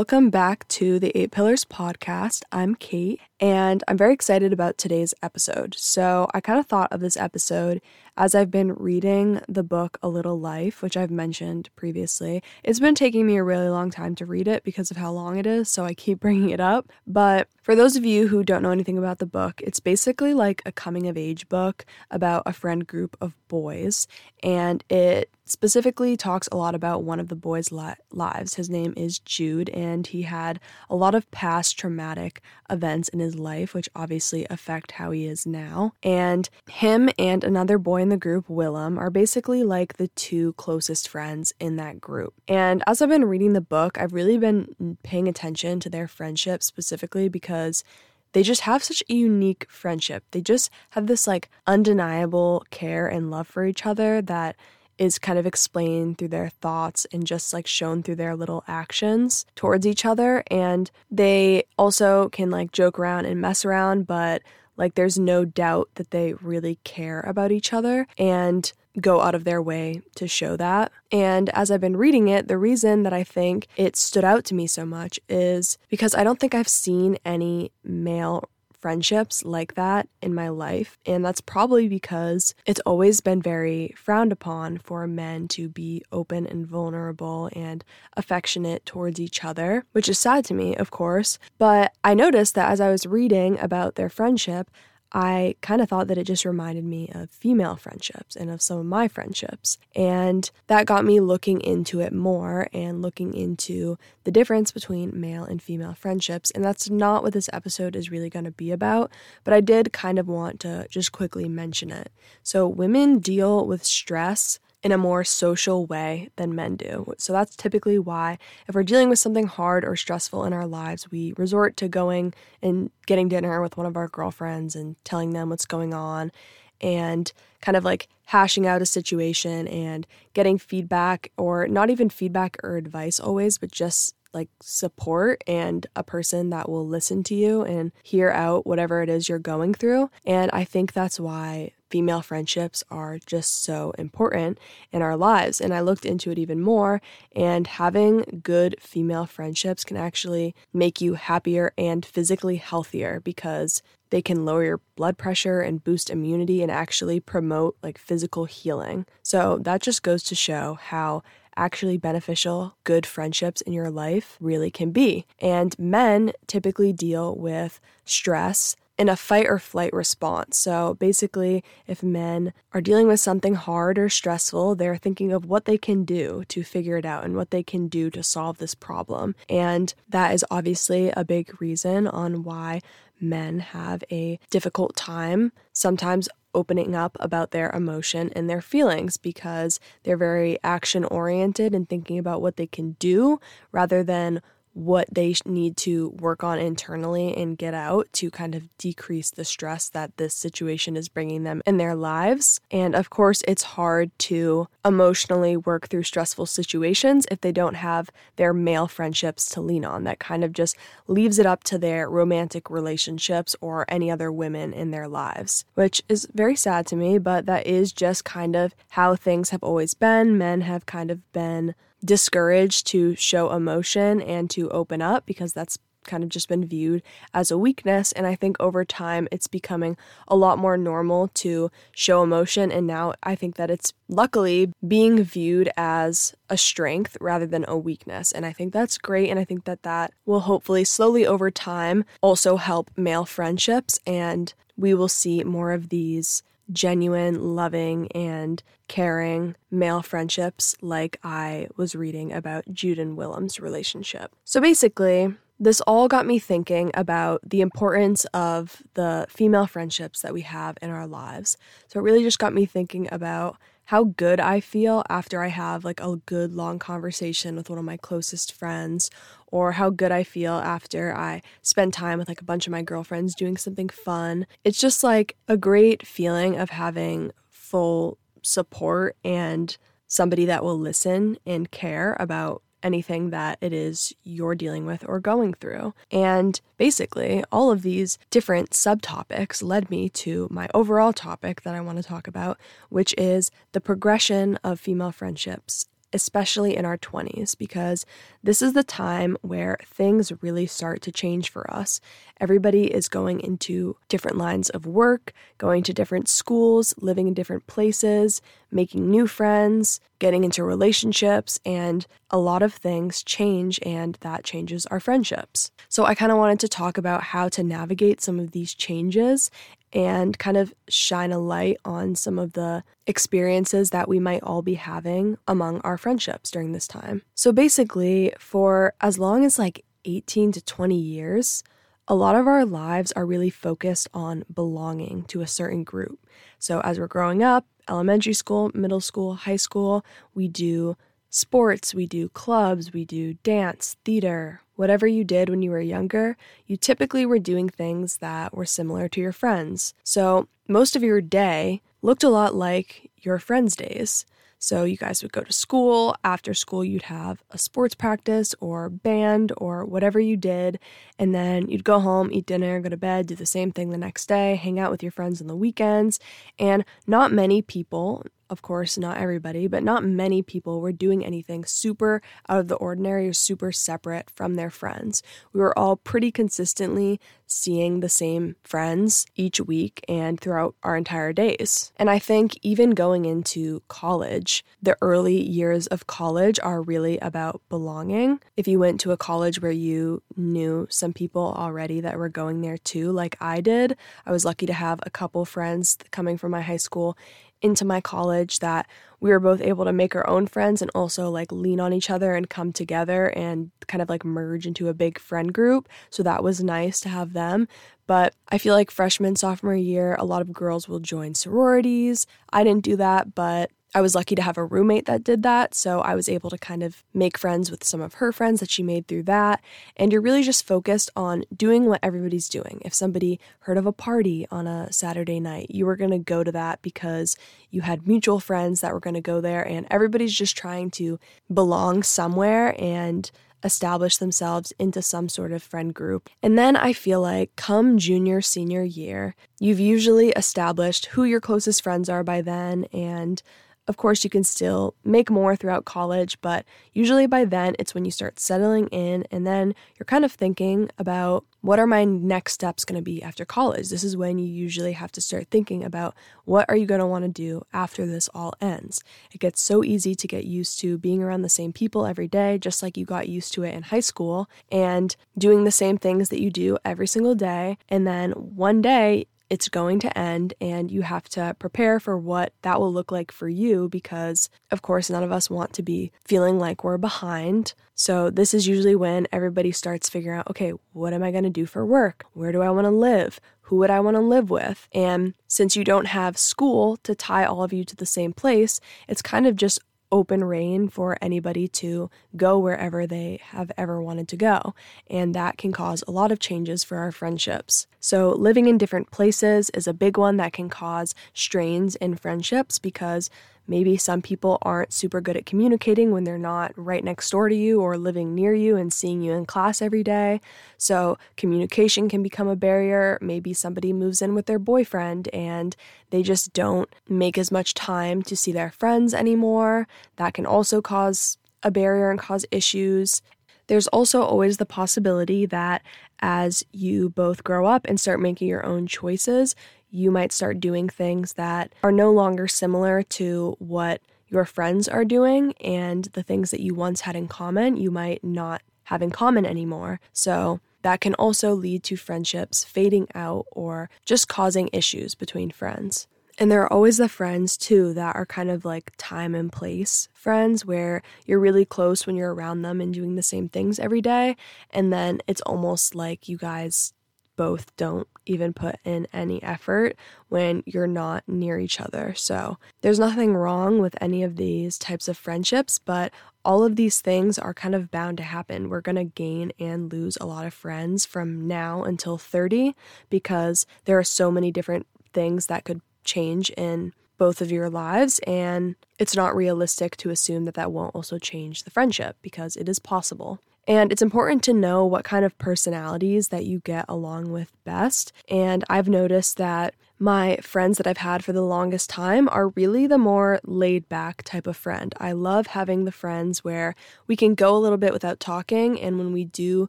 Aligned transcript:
Welcome 0.00 0.30
back 0.30 0.66
to 0.68 0.98
the 0.98 1.12
Eight 1.14 1.30
Pillars 1.30 1.66
podcast. 1.66 2.40
I'm 2.50 2.74
Kate, 2.74 3.20
and 3.40 3.82
I'm 3.88 3.96
very 3.96 4.12
excited 4.12 4.52
about 4.52 4.76
today's 4.76 5.14
episode. 5.22 5.74
So, 5.76 6.28
I 6.34 6.40
kind 6.40 6.58
of 6.60 6.66
thought 6.66 6.92
of 6.92 7.00
this 7.00 7.16
episode 7.16 7.80
as 8.16 8.34
I've 8.34 8.50
been 8.50 8.74
reading 8.74 9.40
the 9.48 9.62
book 9.62 9.98
A 10.02 10.08
Little 10.08 10.38
Life, 10.38 10.82
which 10.82 10.94
I've 10.94 11.10
mentioned 11.10 11.70
previously. 11.74 12.42
It's 12.62 12.78
been 12.78 12.94
taking 12.94 13.26
me 13.26 13.36
a 13.36 13.42
really 13.42 13.70
long 13.70 13.90
time 13.90 14.14
to 14.16 14.26
read 14.26 14.46
it 14.46 14.62
because 14.62 14.90
of 14.90 14.98
how 14.98 15.10
long 15.10 15.38
it 15.38 15.46
is, 15.46 15.70
so 15.70 15.84
I 15.84 15.94
keep 15.94 16.20
bringing 16.20 16.50
it 16.50 16.60
up. 16.60 16.92
But 17.06 17.48
for 17.62 17.74
those 17.74 17.96
of 17.96 18.04
you 18.04 18.28
who 18.28 18.44
don't 18.44 18.62
know 18.62 18.70
anything 18.70 18.98
about 18.98 19.18
the 19.18 19.26
book, 19.26 19.62
it's 19.62 19.80
basically 19.80 20.34
like 20.34 20.60
a 20.66 20.72
coming 20.72 21.08
of 21.08 21.16
age 21.16 21.48
book 21.48 21.86
about 22.10 22.42
a 22.44 22.52
friend 22.52 22.86
group 22.86 23.16
of 23.22 23.34
boys, 23.48 24.06
and 24.42 24.84
it 24.90 25.30
specifically 25.44 26.16
talks 26.16 26.48
a 26.52 26.56
lot 26.56 26.74
about 26.74 27.02
one 27.02 27.18
of 27.18 27.28
the 27.28 27.36
boys' 27.36 27.72
li- 27.72 27.94
lives. 28.12 28.54
His 28.54 28.70
name 28.70 28.94
is 28.96 29.18
Jude, 29.18 29.68
and 29.70 30.06
he 30.06 30.22
had 30.22 30.60
a 30.88 30.94
lot 30.94 31.14
of 31.14 31.30
past 31.30 31.78
traumatic 31.78 32.40
events 32.68 33.08
in 33.08 33.18
his 33.18 33.29
life, 33.38 33.74
which 33.74 33.88
obviously 33.94 34.46
affect 34.50 34.92
how 34.92 35.10
he 35.10 35.26
is 35.26 35.46
now. 35.46 35.92
And 36.02 36.48
him 36.68 37.10
and 37.18 37.44
another 37.44 37.78
boy 37.78 38.02
in 38.02 38.08
the 38.08 38.16
group, 38.16 38.48
Willem, 38.48 38.98
are 38.98 39.10
basically 39.10 39.62
like 39.62 39.96
the 39.96 40.08
two 40.08 40.52
closest 40.54 41.08
friends 41.08 41.52
in 41.60 41.76
that 41.76 42.00
group. 42.00 42.34
And 42.48 42.82
as 42.86 43.00
I've 43.00 43.08
been 43.08 43.24
reading 43.24 43.52
the 43.52 43.60
book, 43.60 43.98
I've 43.98 44.12
really 44.12 44.38
been 44.38 44.96
paying 45.02 45.28
attention 45.28 45.80
to 45.80 45.90
their 45.90 46.08
friendship 46.08 46.62
specifically 46.62 47.28
because 47.28 47.84
they 48.32 48.42
just 48.42 48.62
have 48.62 48.84
such 48.84 49.02
a 49.08 49.14
unique 49.14 49.66
friendship. 49.68 50.24
They 50.30 50.40
just 50.40 50.70
have 50.90 51.06
this 51.06 51.26
like 51.26 51.48
undeniable 51.66 52.64
care 52.70 53.08
and 53.08 53.30
love 53.30 53.48
for 53.48 53.64
each 53.64 53.84
other 53.84 54.22
that 54.22 54.56
is 55.00 55.18
kind 55.18 55.38
of 55.38 55.46
explained 55.46 56.18
through 56.18 56.28
their 56.28 56.50
thoughts 56.50 57.06
and 57.10 57.26
just 57.26 57.52
like 57.54 57.66
shown 57.66 58.02
through 58.02 58.16
their 58.16 58.36
little 58.36 58.62
actions 58.68 59.46
towards 59.56 59.86
each 59.86 60.04
other. 60.04 60.44
And 60.50 60.90
they 61.10 61.64
also 61.78 62.28
can 62.28 62.50
like 62.50 62.70
joke 62.70 62.98
around 62.98 63.24
and 63.24 63.40
mess 63.40 63.64
around, 63.64 64.06
but 64.06 64.42
like 64.76 64.94
there's 64.94 65.18
no 65.18 65.44
doubt 65.46 65.88
that 65.94 66.10
they 66.10 66.34
really 66.34 66.78
care 66.84 67.20
about 67.20 67.50
each 67.50 67.72
other 67.72 68.06
and 68.18 68.72
go 69.00 69.20
out 69.20 69.34
of 69.34 69.44
their 69.44 69.62
way 69.62 70.02
to 70.16 70.28
show 70.28 70.54
that. 70.56 70.92
And 71.10 71.48
as 71.50 71.70
I've 71.70 71.80
been 71.80 71.96
reading 71.96 72.28
it, 72.28 72.48
the 72.48 72.58
reason 72.58 73.02
that 73.04 73.12
I 73.12 73.24
think 73.24 73.68
it 73.76 73.96
stood 73.96 74.24
out 74.24 74.44
to 74.46 74.54
me 74.54 74.66
so 74.66 74.84
much 74.84 75.18
is 75.28 75.78
because 75.88 76.14
I 76.14 76.24
don't 76.24 76.38
think 76.38 76.54
I've 76.54 76.68
seen 76.68 77.16
any 77.24 77.72
male 77.82 78.50
friendships 78.80 79.44
like 79.44 79.74
that 79.74 80.08
in 80.22 80.34
my 80.34 80.48
life. 80.48 80.98
And 81.06 81.24
that's 81.24 81.40
probably 81.40 81.88
because 81.88 82.54
it's 82.66 82.80
always 82.86 83.20
been 83.20 83.42
very 83.42 83.94
frowned 83.96 84.32
upon 84.32 84.78
for 84.78 85.06
men 85.06 85.48
to 85.48 85.68
be 85.68 86.02
open 86.12 86.46
and 86.46 86.66
vulnerable 86.66 87.50
and 87.52 87.84
affectionate 88.16 88.84
towards 88.86 89.20
each 89.20 89.44
other, 89.44 89.84
which 89.92 90.08
is 90.08 90.18
sad 90.18 90.44
to 90.46 90.54
me, 90.54 90.76
of 90.76 90.90
course. 90.90 91.38
But 91.58 91.92
I 92.02 92.14
noticed 92.14 92.54
that 92.54 92.70
as 92.70 92.80
I 92.80 92.90
was 92.90 93.06
reading 93.06 93.58
about 93.60 93.94
their 93.94 94.08
friendship, 94.08 94.70
I 95.12 95.56
kind 95.60 95.80
of 95.80 95.88
thought 95.88 96.06
that 96.08 96.18
it 96.18 96.24
just 96.24 96.44
reminded 96.44 96.84
me 96.84 97.10
of 97.14 97.30
female 97.30 97.76
friendships 97.76 98.36
and 98.36 98.50
of 98.50 98.62
some 98.62 98.78
of 98.78 98.86
my 98.86 99.08
friendships. 99.08 99.78
And 99.94 100.50
that 100.68 100.86
got 100.86 101.04
me 101.04 101.20
looking 101.20 101.60
into 101.60 102.00
it 102.00 102.12
more 102.12 102.68
and 102.72 103.02
looking 103.02 103.34
into 103.34 103.98
the 104.24 104.30
difference 104.30 104.70
between 104.70 105.18
male 105.18 105.44
and 105.44 105.60
female 105.60 105.94
friendships. 105.94 106.50
And 106.52 106.64
that's 106.64 106.88
not 106.88 107.22
what 107.22 107.32
this 107.32 107.50
episode 107.52 107.96
is 107.96 108.10
really 108.10 108.30
going 108.30 108.44
to 108.44 108.50
be 108.50 108.70
about, 108.70 109.10
but 109.42 109.52
I 109.52 109.60
did 109.60 109.92
kind 109.92 110.18
of 110.18 110.28
want 110.28 110.60
to 110.60 110.86
just 110.88 111.12
quickly 111.12 111.48
mention 111.48 111.90
it. 111.90 112.12
So, 112.42 112.68
women 112.68 113.18
deal 113.18 113.66
with 113.66 113.84
stress 113.84 114.60
in 114.82 114.92
a 114.92 114.98
more 114.98 115.24
social 115.24 115.86
way 115.86 116.30
than 116.36 116.54
men 116.54 116.76
do. 116.76 117.12
So 117.18 117.32
that's 117.32 117.54
typically 117.54 117.98
why, 117.98 118.38
if 118.66 118.74
we're 118.74 118.82
dealing 118.82 119.10
with 119.10 119.18
something 119.18 119.46
hard 119.46 119.84
or 119.84 119.94
stressful 119.96 120.44
in 120.44 120.52
our 120.52 120.66
lives, 120.66 121.10
we 121.10 121.34
resort 121.36 121.76
to 121.78 121.88
going 121.88 122.32
and 122.62 122.90
getting 123.06 123.28
dinner 123.28 123.60
with 123.60 123.76
one 123.76 123.86
of 123.86 123.96
our 123.96 124.08
girlfriends 124.08 124.74
and 124.74 124.96
telling 125.04 125.30
them 125.30 125.50
what's 125.50 125.66
going 125.66 125.92
on 125.92 126.32
and 126.80 127.32
kind 127.60 127.76
of 127.76 127.84
like 127.84 128.08
hashing 128.26 128.66
out 128.66 128.80
a 128.80 128.86
situation 128.86 129.68
and 129.68 130.06
getting 130.32 130.56
feedback 130.56 131.30
or 131.36 131.68
not 131.68 131.90
even 131.90 132.08
feedback 132.08 132.56
or 132.62 132.76
advice 132.76 133.20
always, 133.20 133.58
but 133.58 133.70
just 133.70 134.14
like 134.32 134.48
support 134.60 135.42
and 135.46 135.86
a 135.96 136.02
person 136.02 136.50
that 136.50 136.68
will 136.68 136.86
listen 136.86 137.22
to 137.24 137.34
you 137.34 137.62
and 137.62 137.92
hear 138.02 138.30
out 138.30 138.66
whatever 138.66 139.02
it 139.02 139.08
is 139.08 139.28
you're 139.28 139.38
going 139.38 139.74
through. 139.74 140.10
And 140.24 140.50
I 140.52 140.64
think 140.64 140.92
that's 140.92 141.18
why 141.20 141.72
female 141.90 142.22
friendships 142.22 142.84
are 142.90 143.18
just 143.26 143.64
so 143.64 143.92
important 143.98 144.58
in 144.92 145.02
our 145.02 145.16
lives. 145.16 145.60
And 145.60 145.74
I 145.74 145.80
looked 145.80 146.06
into 146.06 146.30
it 146.30 146.38
even 146.38 146.60
more, 146.60 147.02
and 147.34 147.66
having 147.66 148.40
good 148.44 148.76
female 148.80 149.26
friendships 149.26 149.84
can 149.84 149.96
actually 149.96 150.54
make 150.72 151.00
you 151.00 151.14
happier 151.14 151.72
and 151.76 152.06
physically 152.06 152.56
healthier 152.56 153.20
because 153.20 153.82
they 154.10 154.22
can 154.22 154.44
lower 154.44 154.64
your 154.64 154.80
blood 154.96 155.18
pressure 155.18 155.60
and 155.60 155.84
boost 155.84 156.10
immunity 156.10 156.62
and 156.62 156.70
actually 156.70 157.20
promote 157.20 157.76
like 157.82 157.98
physical 157.98 158.44
healing. 158.44 159.06
So 159.22 159.58
that 159.62 159.82
just 159.82 160.02
goes 160.02 160.22
to 160.24 160.34
show 160.34 160.78
how 160.80 161.22
actually 161.60 161.98
beneficial 161.98 162.74
good 162.84 163.04
friendships 163.04 163.60
in 163.60 163.72
your 163.72 163.90
life 163.90 164.38
really 164.40 164.70
can 164.70 164.90
be. 164.90 165.26
And 165.38 165.78
men 165.78 166.32
typically 166.46 166.92
deal 166.92 167.36
with 167.36 167.80
stress 168.06 168.76
in 169.00 169.08
a 169.08 169.16
fight 169.16 169.46
or 169.48 169.58
flight 169.58 169.94
response. 169.94 170.58
So 170.58 170.92
basically, 170.92 171.64
if 171.86 172.02
men 172.02 172.52
are 172.74 172.82
dealing 172.82 173.06
with 173.06 173.18
something 173.18 173.54
hard 173.54 173.98
or 173.98 174.10
stressful, 174.10 174.74
they're 174.74 174.98
thinking 174.98 175.32
of 175.32 175.46
what 175.46 175.64
they 175.64 175.78
can 175.78 176.04
do 176.04 176.44
to 176.48 176.62
figure 176.62 176.98
it 176.98 177.06
out 177.06 177.24
and 177.24 177.34
what 177.34 177.50
they 177.50 177.62
can 177.62 177.88
do 177.88 178.10
to 178.10 178.22
solve 178.22 178.58
this 178.58 178.74
problem. 178.74 179.34
And 179.48 179.94
that 180.06 180.34
is 180.34 180.44
obviously 180.50 181.10
a 181.16 181.24
big 181.24 181.62
reason 181.62 182.08
on 182.08 182.42
why 182.42 182.82
men 183.18 183.60
have 183.60 184.04
a 184.12 184.38
difficult 184.50 184.96
time 184.96 185.52
sometimes 185.72 186.28
opening 186.54 186.94
up 186.94 187.16
about 187.20 187.52
their 187.52 187.70
emotion 187.70 188.30
and 188.36 188.50
their 188.50 188.60
feelings 188.60 189.16
because 189.16 189.80
they're 190.02 190.18
very 190.18 190.58
action 190.62 191.04
oriented 191.04 191.74
and 191.74 191.88
thinking 191.88 192.18
about 192.18 192.42
what 192.42 192.56
they 192.56 192.66
can 192.66 192.96
do 192.98 193.40
rather 193.72 194.04
than 194.04 194.42
what 194.80 195.06
they 195.12 195.34
need 195.44 195.76
to 195.76 196.08
work 196.20 196.42
on 196.42 196.58
internally 196.58 197.36
and 197.36 197.58
get 197.58 197.74
out 197.74 198.08
to 198.14 198.30
kind 198.30 198.54
of 198.54 198.76
decrease 198.78 199.30
the 199.30 199.44
stress 199.44 199.88
that 199.90 200.16
this 200.16 200.34
situation 200.34 200.96
is 200.96 201.08
bringing 201.08 201.44
them 201.44 201.62
in 201.66 201.76
their 201.76 201.94
lives. 201.94 202.60
And 202.70 202.94
of 202.94 203.10
course, 203.10 203.42
it's 203.46 203.62
hard 203.62 204.10
to 204.20 204.68
emotionally 204.84 205.56
work 205.56 205.88
through 205.88 206.04
stressful 206.04 206.46
situations 206.46 207.26
if 207.30 207.40
they 207.42 207.52
don't 207.52 207.74
have 207.74 208.10
their 208.36 208.54
male 208.54 208.88
friendships 208.88 209.48
to 209.50 209.60
lean 209.60 209.84
on. 209.84 210.04
That 210.04 210.18
kind 210.18 210.44
of 210.44 210.52
just 210.52 210.76
leaves 211.06 211.38
it 211.38 211.46
up 211.46 211.62
to 211.64 211.78
their 211.78 212.08
romantic 212.08 212.70
relationships 212.70 213.54
or 213.60 213.84
any 213.88 214.10
other 214.10 214.32
women 214.32 214.72
in 214.72 214.90
their 214.90 215.08
lives, 215.08 215.64
which 215.74 216.02
is 216.08 216.26
very 216.32 216.56
sad 216.56 216.86
to 216.86 216.96
me, 216.96 217.18
but 217.18 217.46
that 217.46 217.66
is 217.66 217.92
just 217.92 218.24
kind 218.24 218.56
of 218.56 218.74
how 218.90 219.14
things 219.14 219.50
have 219.50 219.62
always 219.62 219.94
been. 219.94 220.38
Men 220.38 220.62
have 220.62 220.86
kind 220.86 221.10
of 221.10 221.30
been 221.32 221.74
discouraged 222.04 222.86
to 222.88 223.14
show 223.16 223.52
emotion 223.52 224.20
and 224.20 224.50
to 224.50 224.68
open 224.70 225.02
up 225.02 225.26
because 225.26 225.52
that's 225.52 225.78
kind 226.04 226.22
of 226.22 226.30
just 226.30 226.48
been 226.48 226.64
viewed 226.64 227.02
as 227.34 227.50
a 227.50 227.58
weakness. 227.58 228.12
And 228.12 228.26
I 228.26 228.34
think 228.34 228.56
over 228.60 228.84
time 228.84 229.28
it's 229.30 229.46
becoming 229.46 229.96
a 230.28 230.36
lot 230.36 230.58
more 230.58 230.76
normal 230.76 231.28
to 231.34 231.70
show 231.92 232.22
emotion. 232.22 232.72
And 232.72 232.86
now 232.86 233.14
I 233.22 233.34
think 233.34 233.56
that 233.56 233.70
it's 233.70 233.92
luckily 234.08 234.72
being 234.86 235.22
viewed 235.22 235.70
as 235.76 236.34
a 236.48 236.56
strength 236.56 237.16
rather 237.20 237.46
than 237.46 237.64
a 237.68 237.76
weakness. 237.76 238.32
And 238.32 238.44
I 238.46 238.52
think 238.52 238.72
that's 238.72 238.98
great. 238.98 239.30
And 239.30 239.38
I 239.38 239.44
think 239.44 239.64
that 239.64 239.82
that 239.82 240.12
will 240.26 240.40
hopefully 240.40 240.84
slowly 240.84 241.26
over 241.26 241.50
time 241.50 242.04
also 242.20 242.56
help 242.56 242.90
male 242.96 243.24
friendships. 243.24 243.98
And 244.06 244.52
we 244.76 244.94
will 244.94 245.08
see 245.08 245.44
more 245.44 245.72
of 245.72 245.90
these 245.90 246.42
genuine, 246.72 247.54
loving, 247.54 248.10
and 248.12 248.62
caring 248.88 249.56
male 249.70 250.02
friendships 250.02 250.76
like 250.80 251.18
I 251.22 251.68
was 251.76 251.94
reading 251.94 252.32
about 252.32 252.64
Jude 252.72 252.98
and 252.98 253.16
Willem's 253.16 253.60
relationship. 253.60 254.34
So 254.44 254.60
basically, 254.60 255.34
this 255.58 255.80
all 255.82 256.08
got 256.08 256.26
me 256.26 256.38
thinking 256.38 256.90
about 256.94 257.42
the 257.48 257.60
importance 257.60 258.24
of 258.32 258.82
the 258.94 259.26
female 259.28 259.66
friendships 259.66 260.22
that 260.22 260.32
we 260.32 260.40
have 260.40 260.78
in 260.80 260.88
our 260.90 261.06
lives. 261.06 261.58
So 261.88 262.00
it 262.00 262.02
really 262.02 262.22
just 262.22 262.38
got 262.38 262.54
me 262.54 262.64
thinking 262.64 263.08
about 263.12 263.58
how 263.90 264.04
good 264.04 264.38
I 264.38 264.60
feel 264.60 265.02
after 265.10 265.42
I 265.42 265.48
have 265.48 265.84
like 265.84 266.00
a 266.00 266.14
good 266.24 266.52
long 266.52 266.78
conversation 266.78 267.56
with 267.56 267.68
one 267.68 267.76
of 267.76 267.84
my 267.84 267.96
closest 267.96 268.52
friends, 268.52 269.10
or 269.48 269.72
how 269.72 269.90
good 269.90 270.12
I 270.12 270.22
feel 270.22 270.52
after 270.52 271.12
I 271.12 271.42
spend 271.62 271.92
time 271.92 272.20
with 272.20 272.28
like 272.28 272.40
a 272.40 272.44
bunch 272.44 272.68
of 272.68 272.70
my 272.70 272.82
girlfriends 272.82 273.34
doing 273.34 273.56
something 273.56 273.88
fun. 273.88 274.46
It's 274.62 274.78
just 274.78 275.02
like 275.02 275.36
a 275.48 275.56
great 275.56 276.06
feeling 276.06 276.56
of 276.56 276.70
having 276.70 277.32
full 277.48 278.16
support 278.42 279.16
and 279.24 279.76
somebody 280.06 280.44
that 280.44 280.62
will 280.62 280.78
listen 280.78 281.36
and 281.44 281.68
care 281.72 282.16
about 282.20 282.62
anything 282.82 283.30
that 283.30 283.58
it 283.60 283.72
is 283.72 284.14
you're 284.22 284.54
dealing 284.54 284.86
with 284.86 285.04
or 285.08 285.20
going 285.20 285.54
through. 285.54 285.94
And 286.10 286.60
basically, 286.76 287.44
all 287.52 287.70
of 287.70 287.82
these 287.82 288.18
different 288.30 288.70
subtopics 288.70 289.62
led 289.62 289.90
me 289.90 290.08
to 290.10 290.48
my 290.50 290.68
overall 290.74 291.12
topic 291.12 291.62
that 291.62 291.74
I 291.74 291.80
want 291.80 291.98
to 291.98 292.02
talk 292.02 292.26
about, 292.26 292.58
which 292.88 293.14
is 293.18 293.50
the 293.72 293.80
progression 293.80 294.56
of 294.64 294.80
female 294.80 295.12
friendships 295.12 295.86
especially 296.12 296.76
in 296.76 296.84
our 296.84 296.98
20s, 296.98 297.56
because 297.56 298.04
this 298.42 298.62
is 298.62 298.72
the 298.72 298.84
time 298.84 299.36
where 299.42 299.78
things 299.84 300.32
really 300.42 300.66
start 300.66 301.02
to 301.02 301.12
change 301.12 301.50
for 301.50 301.70
us. 301.70 302.00
Everybody 302.40 302.92
is 302.92 303.08
going 303.08 303.40
into 303.40 303.96
different 304.08 304.38
lines 304.38 304.70
of 304.70 304.86
work, 304.86 305.32
going 305.58 305.82
to 305.84 305.92
different 305.92 306.28
schools, 306.28 306.94
living 306.98 307.28
in 307.28 307.34
different 307.34 307.66
places, 307.66 308.40
making 308.70 309.10
new 309.10 309.26
friends, 309.26 310.00
getting 310.18 310.44
into 310.44 310.64
relationships, 310.64 311.58
and 311.66 312.06
a 312.30 312.38
lot 312.38 312.62
of 312.62 312.72
things 312.72 313.22
change, 313.22 313.78
and 313.82 314.16
that 314.20 314.44
changes 314.44 314.86
our 314.86 315.00
friendships. 315.00 315.70
So, 315.88 316.04
I 316.04 316.14
kind 316.14 316.30
of 316.30 316.38
wanted 316.38 316.60
to 316.60 316.68
talk 316.68 316.96
about 316.96 317.22
how 317.22 317.48
to 317.50 317.62
navigate 317.62 318.20
some 318.20 318.38
of 318.38 318.52
these 318.52 318.74
changes 318.74 319.50
and 319.92 320.38
kind 320.38 320.56
of 320.56 320.72
shine 320.88 321.32
a 321.32 321.38
light 321.38 321.78
on 321.84 322.14
some 322.14 322.38
of 322.38 322.52
the 322.52 322.84
experiences 323.06 323.90
that 323.90 324.08
we 324.08 324.20
might 324.20 324.42
all 324.42 324.62
be 324.62 324.74
having 324.74 325.36
among 325.48 325.80
our 325.80 325.98
friendships 325.98 326.50
during 326.50 326.72
this 326.72 326.86
time. 326.86 327.22
So 327.34 327.52
basically, 327.52 328.32
for 328.38 328.94
as 329.00 329.18
long 329.18 329.44
as 329.44 329.58
like 329.58 329.84
18 330.04 330.52
to 330.52 330.64
20 330.64 330.96
years, 330.96 331.62
a 332.08 332.14
lot 332.14 332.34
of 332.34 332.46
our 332.46 332.64
lives 332.64 333.12
are 333.12 333.26
really 333.26 333.50
focused 333.50 334.08
on 334.12 334.44
belonging 334.52 335.24
to 335.24 335.42
a 335.42 335.46
certain 335.46 335.84
group. 335.84 336.26
So 336.58 336.80
as 336.80 336.98
we're 336.98 337.06
growing 337.06 337.42
up, 337.42 337.66
elementary 337.88 338.32
school, 338.32 338.70
middle 338.74 339.00
school, 339.00 339.34
high 339.34 339.56
school, 339.56 340.04
we 340.34 340.48
do 340.48 340.96
sports, 341.30 341.94
we 341.94 342.06
do 342.06 342.28
clubs, 342.28 342.92
we 342.92 343.04
do 343.04 343.34
dance, 343.34 343.96
theater, 344.04 344.60
whatever 344.80 345.06
you 345.06 345.24
did 345.24 345.50
when 345.50 345.60
you 345.60 345.70
were 345.70 345.78
younger, 345.78 346.38
you 346.66 346.74
typically 346.74 347.26
were 347.26 347.38
doing 347.38 347.68
things 347.68 348.16
that 348.16 348.54
were 348.54 348.64
similar 348.64 349.10
to 349.10 349.20
your 349.20 349.30
friends. 349.30 349.92
So 350.02 350.48
most 350.68 350.96
of 350.96 351.02
your 351.02 351.20
day 351.20 351.82
looked 352.00 352.24
a 352.24 352.30
lot 352.30 352.54
like 352.54 353.10
your 353.18 353.38
friends' 353.38 353.76
days. 353.76 354.24
So 354.58 354.84
you 354.84 354.96
guys 354.96 355.22
would 355.22 355.32
go 355.32 355.42
to 355.42 355.52
school. 355.52 356.16
After 356.24 356.54
school, 356.54 356.82
you'd 356.82 357.02
have 357.02 357.42
a 357.50 357.58
sports 357.58 357.94
practice 357.94 358.54
or 358.58 358.88
band 358.88 359.52
or 359.58 359.84
whatever 359.84 360.18
you 360.18 360.38
did. 360.38 360.78
And 361.20 361.34
then 361.34 361.68
you'd 361.68 361.84
go 361.84 362.00
home, 362.00 362.30
eat 362.32 362.46
dinner, 362.46 362.80
go 362.80 362.88
to 362.88 362.96
bed, 362.96 363.26
do 363.26 363.34
the 363.34 363.44
same 363.44 363.72
thing 363.72 363.90
the 363.90 363.98
next 363.98 364.26
day, 364.26 364.56
hang 364.56 364.78
out 364.78 364.90
with 364.90 365.02
your 365.02 365.12
friends 365.12 365.42
on 365.42 365.48
the 365.48 365.54
weekends. 365.54 366.18
And 366.58 366.82
not 367.06 367.30
many 367.30 367.60
people, 367.60 368.24
of 368.48 368.62
course, 368.62 368.96
not 368.96 369.18
everybody, 369.18 369.66
but 369.66 369.84
not 369.84 370.02
many 370.02 370.40
people 370.40 370.80
were 370.80 370.92
doing 370.92 371.22
anything 371.22 371.66
super 371.66 372.22
out 372.48 372.60
of 372.60 372.68
the 372.68 372.76
ordinary 372.76 373.28
or 373.28 373.34
super 373.34 373.70
separate 373.70 374.30
from 374.30 374.54
their 374.54 374.70
friends. 374.70 375.22
We 375.52 375.60
were 375.60 375.78
all 375.78 375.96
pretty 375.96 376.32
consistently 376.32 377.20
seeing 377.46 378.00
the 378.00 378.08
same 378.08 378.56
friends 378.62 379.26
each 379.34 379.60
week 379.60 380.04
and 380.08 380.40
throughout 380.40 380.74
our 380.82 380.96
entire 380.96 381.32
days. 381.32 381.92
And 381.96 382.08
I 382.08 382.18
think 382.18 382.58
even 382.62 382.90
going 382.90 383.24
into 383.24 383.82
college, 383.88 384.64
the 384.80 384.96
early 385.02 385.40
years 385.40 385.86
of 385.88 386.06
college 386.06 386.58
are 386.62 386.80
really 386.80 387.18
about 387.18 387.60
belonging. 387.68 388.40
If 388.56 388.66
you 388.66 388.78
went 388.78 389.00
to 389.00 389.12
a 389.12 389.16
college 389.16 389.60
where 389.60 389.70
you 389.70 390.22
knew 390.36 390.86
some 391.10 391.14
people 391.14 391.52
already 391.56 392.00
that 392.00 392.16
were 392.16 392.28
going 392.28 392.60
there 392.60 392.78
too, 392.78 393.10
like 393.10 393.36
I 393.40 393.60
did, 393.60 393.96
I 394.24 394.30
was 394.30 394.44
lucky 394.44 394.66
to 394.66 394.72
have 394.72 395.00
a 395.02 395.10
couple 395.10 395.44
friends 395.44 395.98
coming 396.12 396.38
from 396.38 396.52
my 396.52 396.60
high 396.60 396.76
school 396.76 397.18
into 397.60 397.84
my 397.84 398.00
college 398.00 398.60
that 398.60 398.86
we 399.18 399.30
were 399.30 399.40
both 399.40 399.60
able 399.60 399.84
to 399.84 399.92
make 399.92 400.14
our 400.14 400.26
own 400.28 400.46
friends 400.46 400.80
and 400.80 400.90
also 400.94 401.28
like 401.28 401.50
lean 401.50 401.80
on 401.80 401.92
each 401.92 402.10
other 402.10 402.36
and 402.36 402.48
come 402.48 402.72
together 402.72 403.26
and 403.36 403.72
kind 403.88 404.00
of 404.00 404.08
like 404.08 404.24
merge 404.24 404.68
into 404.68 404.86
a 404.88 404.94
big 404.94 405.18
friend 405.18 405.52
group. 405.52 405.88
So 406.10 406.22
that 406.22 406.44
was 406.44 406.62
nice 406.62 407.00
to 407.00 407.08
have 407.08 407.32
them. 407.32 407.66
But 408.06 408.34
I 408.48 408.58
feel 408.58 408.74
like 408.74 408.90
freshman, 408.92 409.34
sophomore 409.34 409.74
year, 409.74 410.14
a 410.14 410.24
lot 410.24 410.42
of 410.42 410.52
girls 410.52 410.88
will 410.88 411.00
join 411.00 411.34
sororities. 411.34 412.24
I 412.52 412.62
didn't 412.62 412.84
do 412.84 412.94
that, 412.96 413.34
but 413.34 413.72
I 413.92 414.00
was 414.00 414.14
lucky 414.14 414.36
to 414.36 414.42
have 414.42 414.56
a 414.56 414.64
roommate 414.64 415.06
that 415.06 415.24
did 415.24 415.42
that, 415.42 415.74
so 415.74 416.00
I 416.00 416.14
was 416.14 416.28
able 416.28 416.48
to 416.50 416.58
kind 416.58 416.82
of 416.82 417.02
make 417.12 417.36
friends 417.36 417.70
with 417.70 417.82
some 417.82 418.00
of 418.00 418.14
her 418.14 418.30
friends 418.30 418.60
that 418.60 418.70
she 418.70 418.84
made 418.84 419.08
through 419.08 419.24
that. 419.24 419.60
And 419.96 420.12
you're 420.12 420.20
really 420.20 420.44
just 420.44 420.66
focused 420.66 421.10
on 421.16 421.44
doing 421.54 421.86
what 421.86 421.98
everybody's 422.02 422.48
doing. 422.48 422.80
If 422.84 422.94
somebody 422.94 423.40
heard 423.60 423.78
of 423.78 423.86
a 423.86 423.92
party 423.92 424.46
on 424.50 424.68
a 424.68 424.92
Saturday 424.92 425.40
night, 425.40 425.70
you 425.70 425.86
were 425.86 425.96
going 425.96 426.12
to 426.12 426.18
go 426.18 426.44
to 426.44 426.52
that 426.52 426.82
because 426.82 427.36
you 427.70 427.80
had 427.80 428.06
mutual 428.06 428.38
friends 428.38 428.80
that 428.80 428.92
were 428.92 429.00
going 429.00 429.14
to 429.14 429.20
go 429.20 429.40
there, 429.40 429.66
and 429.66 429.88
everybody's 429.90 430.34
just 430.34 430.56
trying 430.56 430.90
to 430.92 431.18
belong 431.52 432.04
somewhere 432.04 432.76
and 432.78 433.30
establish 433.64 434.16
themselves 434.16 434.72
into 434.78 435.02
some 435.02 435.28
sort 435.28 435.52
of 435.52 435.62
friend 435.62 435.92
group. 435.92 436.30
And 436.42 436.56
then 436.56 436.76
I 436.76 436.92
feel 436.92 437.20
like 437.20 437.56
come 437.56 437.98
junior, 437.98 438.40
senior 438.40 438.84
year, 438.84 439.34
you've 439.58 439.80
usually 439.80 440.30
established 440.30 441.06
who 441.06 441.24
your 441.24 441.40
closest 441.40 441.82
friends 441.82 442.08
are 442.08 442.24
by 442.24 442.40
then 442.40 442.84
and 442.92 443.42
of 443.90 443.96
course, 443.96 444.22
you 444.22 444.30
can 444.30 444.44
still 444.44 444.94
make 445.04 445.30
more 445.30 445.56
throughout 445.56 445.84
college, 445.84 446.40
but 446.40 446.64
usually 446.92 447.26
by 447.26 447.44
then 447.44 447.74
it's 447.76 447.92
when 447.92 448.04
you 448.04 448.12
start 448.12 448.38
settling 448.38 448.86
in 448.86 449.26
and 449.32 449.44
then 449.44 449.74
you're 449.98 450.04
kind 450.04 450.24
of 450.24 450.30
thinking 450.30 450.88
about 450.96 451.44
what 451.60 451.80
are 451.80 451.88
my 451.88 452.04
next 452.04 452.52
steps 452.52 452.84
going 452.84 452.96
to 452.96 453.02
be 453.02 453.20
after 453.20 453.44
college? 453.44 453.88
This 453.88 454.04
is 454.04 454.16
when 454.16 454.38
you 454.38 454.46
usually 454.46 454.92
have 454.92 455.10
to 455.10 455.20
start 455.20 455.48
thinking 455.50 455.82
about 455.82 456.14
what 456.44 456.66
are 456.68 456.76
you 456.76 456.86
going 456.86 457.00
to 457.00 457.06
want 457.06 457.24
to 457.24 457.28
do 457.28 457.62
after 457.72 458.06
this 458.06 458.30
all 458.32 458.54
ends. 458.60 459.02
It 459.32 459.40
gets 459.40 459.60
so 459.60 459.82
easy 459.82 460.14
to 460.14 460.28
get 460.28 460.44
used 460.44 460.78
to 460.80 460.96
being 460.96 461.20
around 461.20 461.42
the 461.42 461.48
same 461.48 461.72
people 461.72 462.06
every 462.06 462.28
day, 462.28 462.58
just 462.58 462.84
like 462.84 462.96
you 462.96 463.04
got 463.04 463.28
used 463.28 463.52
to 463.54 463.64
it 463.64 463.74
in 463.74 463.82
high 463.82 464.00
school, 464.00 464.48
and 464.70 465.16
doing 465.36 465.64
the 465.64 465.72
same 465.72 465.98
things 465.98 466.28
that 466.28 466.40
you 466.40 466.52
do 466.52 466.78
every 466.84 467.08
single 467.08 467.34
day. 467.34 467.76
And 467.88 468.06
then 468.06 468.30
one 468.30 468.80
day 468.80 469.26
it's 469.50 469.68
going 469.68 469.98
to 470.00 470.18
end 470.18 470.54
and 470.60 470.90
you 470.90 471.02
have 471.02 471.28
to 471.30 471.54
prepare 471.58 471.98
for 471.98 472.16
what 472.16 472.52
that 472.62 472.80
will 472.80 472.92
look 472.92 473.10
like 473.10 473.32
for 473.32 473.48
you 473.48 473.88
because, 473.88 474.48
of 474.70 474.80
course, 474.80 475.10
none 475.10 475.24
of 475.24 475.32
us 475.32 475.50
want 475.50 475.72
to 475.74 475.82
be 475.82 476.12
feeling 476.24 476.58
like 476.58 476.84
we're 476.84 476.96
behind. 476.98 477.74
So, 477.96 478.30
this 478.30 478.54
is 478.54 478.66
usually 478.66 478.94
when 478.94 479.26
everybody 479.32 479.72
starts 479.72 480.08
figuring 480.08 480.38
out 480.38 480.48
okay, 480.48 480.72
what 480.92 481.12
am 481.12 481.22
I 481.22 481.32
going 481.32 481.44
to 481.44 481.50
do 481.50 481.66
for 481.66 481.84
work? 481.84 482.24
Where 482.32 482.52
do 482.52 482.62
I 482.62 482.70
want 482.70 482.86
to 482.86 482.90
live? 482.90 483.40
Who 483.62 483.76
would 483.76 483.90
I 483.90 484.00
want 484.00 484.16
to 484.16 484.20
live 484.20 484.50
with? 484.50 484.88
And 484.92 485.34
since 485.46 485.76
you 485.76 485.84
don't 485.84 486.06
have 486.06 486.38
school 486.38 486.96
to 486.98 487.14
tie 487.14 487.44
all 487.44 487.62
of 487.62 487.72
you 487.72 487.84
to 487.84 487.96
the 487.96 488.06
same 488.06 488.32
place, 488.32 488.80
it's 489.08 489.22
kind 489.22 489.46
of 489.46 489.56
just 489.56 489.80
open 490.12 490.44
reign 490.44 490.88
for 490.88 491.16
anybody 491.20 491.68
to 491.68 492.10
go 492.36 492.58
wherever 492.58 493.06
they 493.06 493.40
have 493.42 493.70
ever 493.76 494.02
wanted 494.02 494.28
to 494.28 494.36
go. 494.36 494.74
And 495.08 495.34
that 495.34 495.58
can 495.58 495.72
cause 495.72 496.02
a 496.06 496.10
lot 496.10 496.32
of 496.32 496.38
changes 496.38 496.84
for 496.84 496.98
our 496.98 497.12
friendships. 497.12 497.86
So, 498.00 498.30
living 498.30 498.66
in 498.66 498.78
different 498.78 499.10
places 499.10 499.70
is 499.70 499.86
a 499.86 499.94
big 499.94 500.16
one 500.16 500.36
that 500.38 500.52
can 500.52 500.68
cause 500.68 501.14
strains 501.34 501.96
in 501.96 502.16
friendships 502.16 502.78
because 502.78 503.30
Maybe 503.66 503.96
some 503.96 504.22
people 504.22 504.58
aren't 504.62 504.92
super 504.92 505.20
good 505.20 505.36
at 505.36 505.46
communicating 505.46 506.10
when 506.10 506.24
they're 506.24 506.38
not 506.38 506.72
right 506.76 507.04
next 507.04 507.30
door 507.30 507.48
to 507.48 507.54
you 507.54 507.80
or 507.80 507.96
living 507.96 508.34
near 508.34 508.54
you 508.54 508.76
and 508.76 508.92
seeing 508.92 509.22
you 509.22 509.32
in 509.32 509.46
class 509.46 509.80
every 509.80 510.02
day. 510.02 510.40
So, 510.76 511.18
communication 511.36 512.08
can 512.08 512.22
become 512.22 512.48
a 512.48 512.56
barrier. 512.56 513.18
Maybe 513.20 513.52
somebody 513.52 513.92
moves 513.92 514.22
in 514.22 514.34
with 514.34 514.46
their 514.46 514.58
boyfriend 514.58 515.28
and 515.28 515.76
they 516.10 516.22
just 516.22 516.52
don't 516.52 516.92
make 517.08 517.38
as 517.38 517.52
much 517.52 517.74
time 517.74 518.22
to 518.22 518.36
see 518.36 518.52
their 518.52 518.70
friends 518.70 519.14
anymore. 519.14 519.86
That 520.16 520.34
can 520.34 520.46
also 520.46 520.80
cause 520.80 521.38
a 521.62 521.70
barrier 521.70 522.10
and 522.10 522.18
cause 522.18 522.46
issues. 522.50 523.22
There's 523.66 523.86
also 523.88 524.22
always 524.22 524.56
the 524.56 524.66
possibility 524.66 525.46
that 525.46 525.82
as 526.18 526.64
you 526.72 527.08
both 527.10 527.44
grow 527.44 527.66
up 527.66 527.86
and 527.86 528.00
start 528.00 528.18
making 528.20 528.48
your 528.48 528.66
own 528.66 528.88
choices, 528.88 529.54
you 529.90 530.10
might 530.10 530.32
start 530.32 530.60
doing 530.60 530.88
things 530.88 531.34
that 531.34 531.72
are 531.82 531.92
no 531.92 532.10
longer 532.10 532.48
similar 532.48 533.02
to 533.02 533.56
what 533.58 534.00
your 534.28 534.44
friends 534.44 534.88
are 534.88 535.04
doing, 535.04 535.54
and 535.60 536.04
the 536.12 536.22
things 536.22 536.52
that 536.52 536.60
you 536.60 536.74
once 536.74 537.00
had 537.02 537.16
in 537.16 537.26
common, 537.26 537.76
you 537.76 537.90
might 537.90 538.22
not 538.22 538.62
have 538.84 539.02
in 539.02 539.10
common 539.10 539.44
anymore. 539.44 540.00
So, 540.12 540.60
that 540.82 541.00
can 541.00 541.14
also 541.14 541.52
lead 541.52 541.82
to 541.84 541.96
friendships 541.96 542.64
fading 542.64 543.06
out 543.14 543.46
or 543.52 543.90
just 544.06 544.28
causing 544.28 544.70
issues 544.72 545.14
between 545.14 545.50
friends. 545.50 546.06
And 546.38 546.50
there 546.50 546.62
are 546.62 546.72
always 546.72 546.96
the 546.96 547.08
friends 547.08 547.58
too 547.58 547.92
that 547.92 548.16
are 548.16 548.24
kind 548.24 548.50
of 548.50 548.64
like 548.64 548.92
time 548.96 549.34
and 549.34 549.52
place 549.52 550.08
friends 550.14 550.64
where 550.64 551.02
you're 551.26 551.38
really 551.38 551.66
close 551.66 552.06
when 552.06 552.16
you're 552.16 552.34
around 552.34 552.62
them 552.62 552.80
and 552.80 552.94
doing 552.94 553.16
the 553.16 553.22
same 553.22 553.50
things 553.50 553.78
every 553.78 554.00
day. 554.00 554.36
And 554.70 554.90
then 554.90 555.20
it's 555.26 555.42
almost 555.42 555.94
like 555.94 556.30
you 556.30 556.38
guys 556.38 556.94
both 557.40 557.74
don't 557.78 558.06
even 558.26 558.52
put 558.52 558.76
in 558.84 559.06
any 559.14 559.42
effort 559.42 559.96
when 560.28 560.62
you're 560.66 560.86
not 560.86 561.26
near 561.26 561.58
each 561.58 561.80
other. 561.80 562.12
So 562.14 562.58
there's 562.82 562.98
nothing 562.98 563.34
wrong 563.34 563.78
with 563.78 563.96
any 563.98 564.22
of 564.22 564.36
these 564.36 564.76
types 564.76 565.08
of 565.08 565.16
friendships, 565.16 565.78
but 565.78 566.12
all 566.44 566.64
of 566.64 566.76
these 566.76 567.00
things 567.00 567.38
are 567.38 567.54
kind 567.54 567.74
of 567.74 567.90
bound 567.90 568.18
to 568.18 568.24
happen. 568.24 568.68
We're 568.68 568.82
going 568.82 568.96
to 568.96 569.04
gain 569.04 569.52
and 569.58 569.90
lose 569.90 570.18
a 570.20 570.26
lot 570.26 570.44
of 570.44 570.52
friends 570.52 571.06
from 571.06 571.48
now 571.48 571.82
until 571.82 572.18
30 572.18 572.76
because 573.08 573.64
there 573.86 573.98
are 573.98 574.04
so 574.04 574.30
many 574.30 574.52
different 574.52 574.86
things 575.14 575.46
that 575.46 575.64
could 575.64 575.80
change 576.04 576.50
in 576.58 576.92
both 577.16 577.40
of 577.40 577.50
your 577.50 577.70
lives 577.70 578.18
and 578.26 578.76
it's 578.98 579.16
not 579.16 579.34
realistic 579.34 579.96
to 579.96 580.10
assume 580.10 580.44
that 580.44 580.56
that 580.56 580.72
won't 580.72 580.94
also 580.94 581.16
change 581.16 581.62
the 581.62 581.70
friendship 581.70 582.16
because 582.20 582.54
it 582.54 582.68
is 582.68 582.78
possible. 582.78 583.38
And 583.66 583.92
it's 583.92 584.02
important 584.02 584.42
to 584.44 584.52
know 584.52 584.84
what 584.84 585.04
kind 585.04 585.24
of 585.24 585.36
personalities 585.38 586.28
that 586.28 586.44
you 586.44 586.60
get 586.60 586.84
along 586.88 587.30
with 587.30 587.52
best. 587.64 588.12
And 588.28 588.64
I've 588.68 588.88
noticed 588.88 589.36
that 589.36 589.74
my 590.02 590.38
friends 590.38 590.78
that 590.78 590.86
I've 590.86 590.96
had 590.96 591.22
for 591.22 591.32
the 591.32 591.42
longest 591.42 591.90
time 591.90 592.26
are 592.30 592.48
really 592.48 592.86
the 592.86 592.96
more 592.96 593.38
laid 593.44 593.86
back 593.88 594.22
type 594.22 594.46
of 594.46 594.56
friend. 594.56 594.94
I 594.98 595.12
love 595.12 595.48
having 595.48 595.84
the 595.84 595.92
friends 595.92 596.42
where 596.42 596.74
we 597.06 597.16
can 597.16 597.34
go 597.34 597.54
a 597.54 597.58
little 597.58 597.76
bit 597.76 597.92
without 597.92 598.18
talking, 598.18 598.80
and 598.80 598.96
when 598.96 599.12
we 599.12 599.24
do 599.24 599.68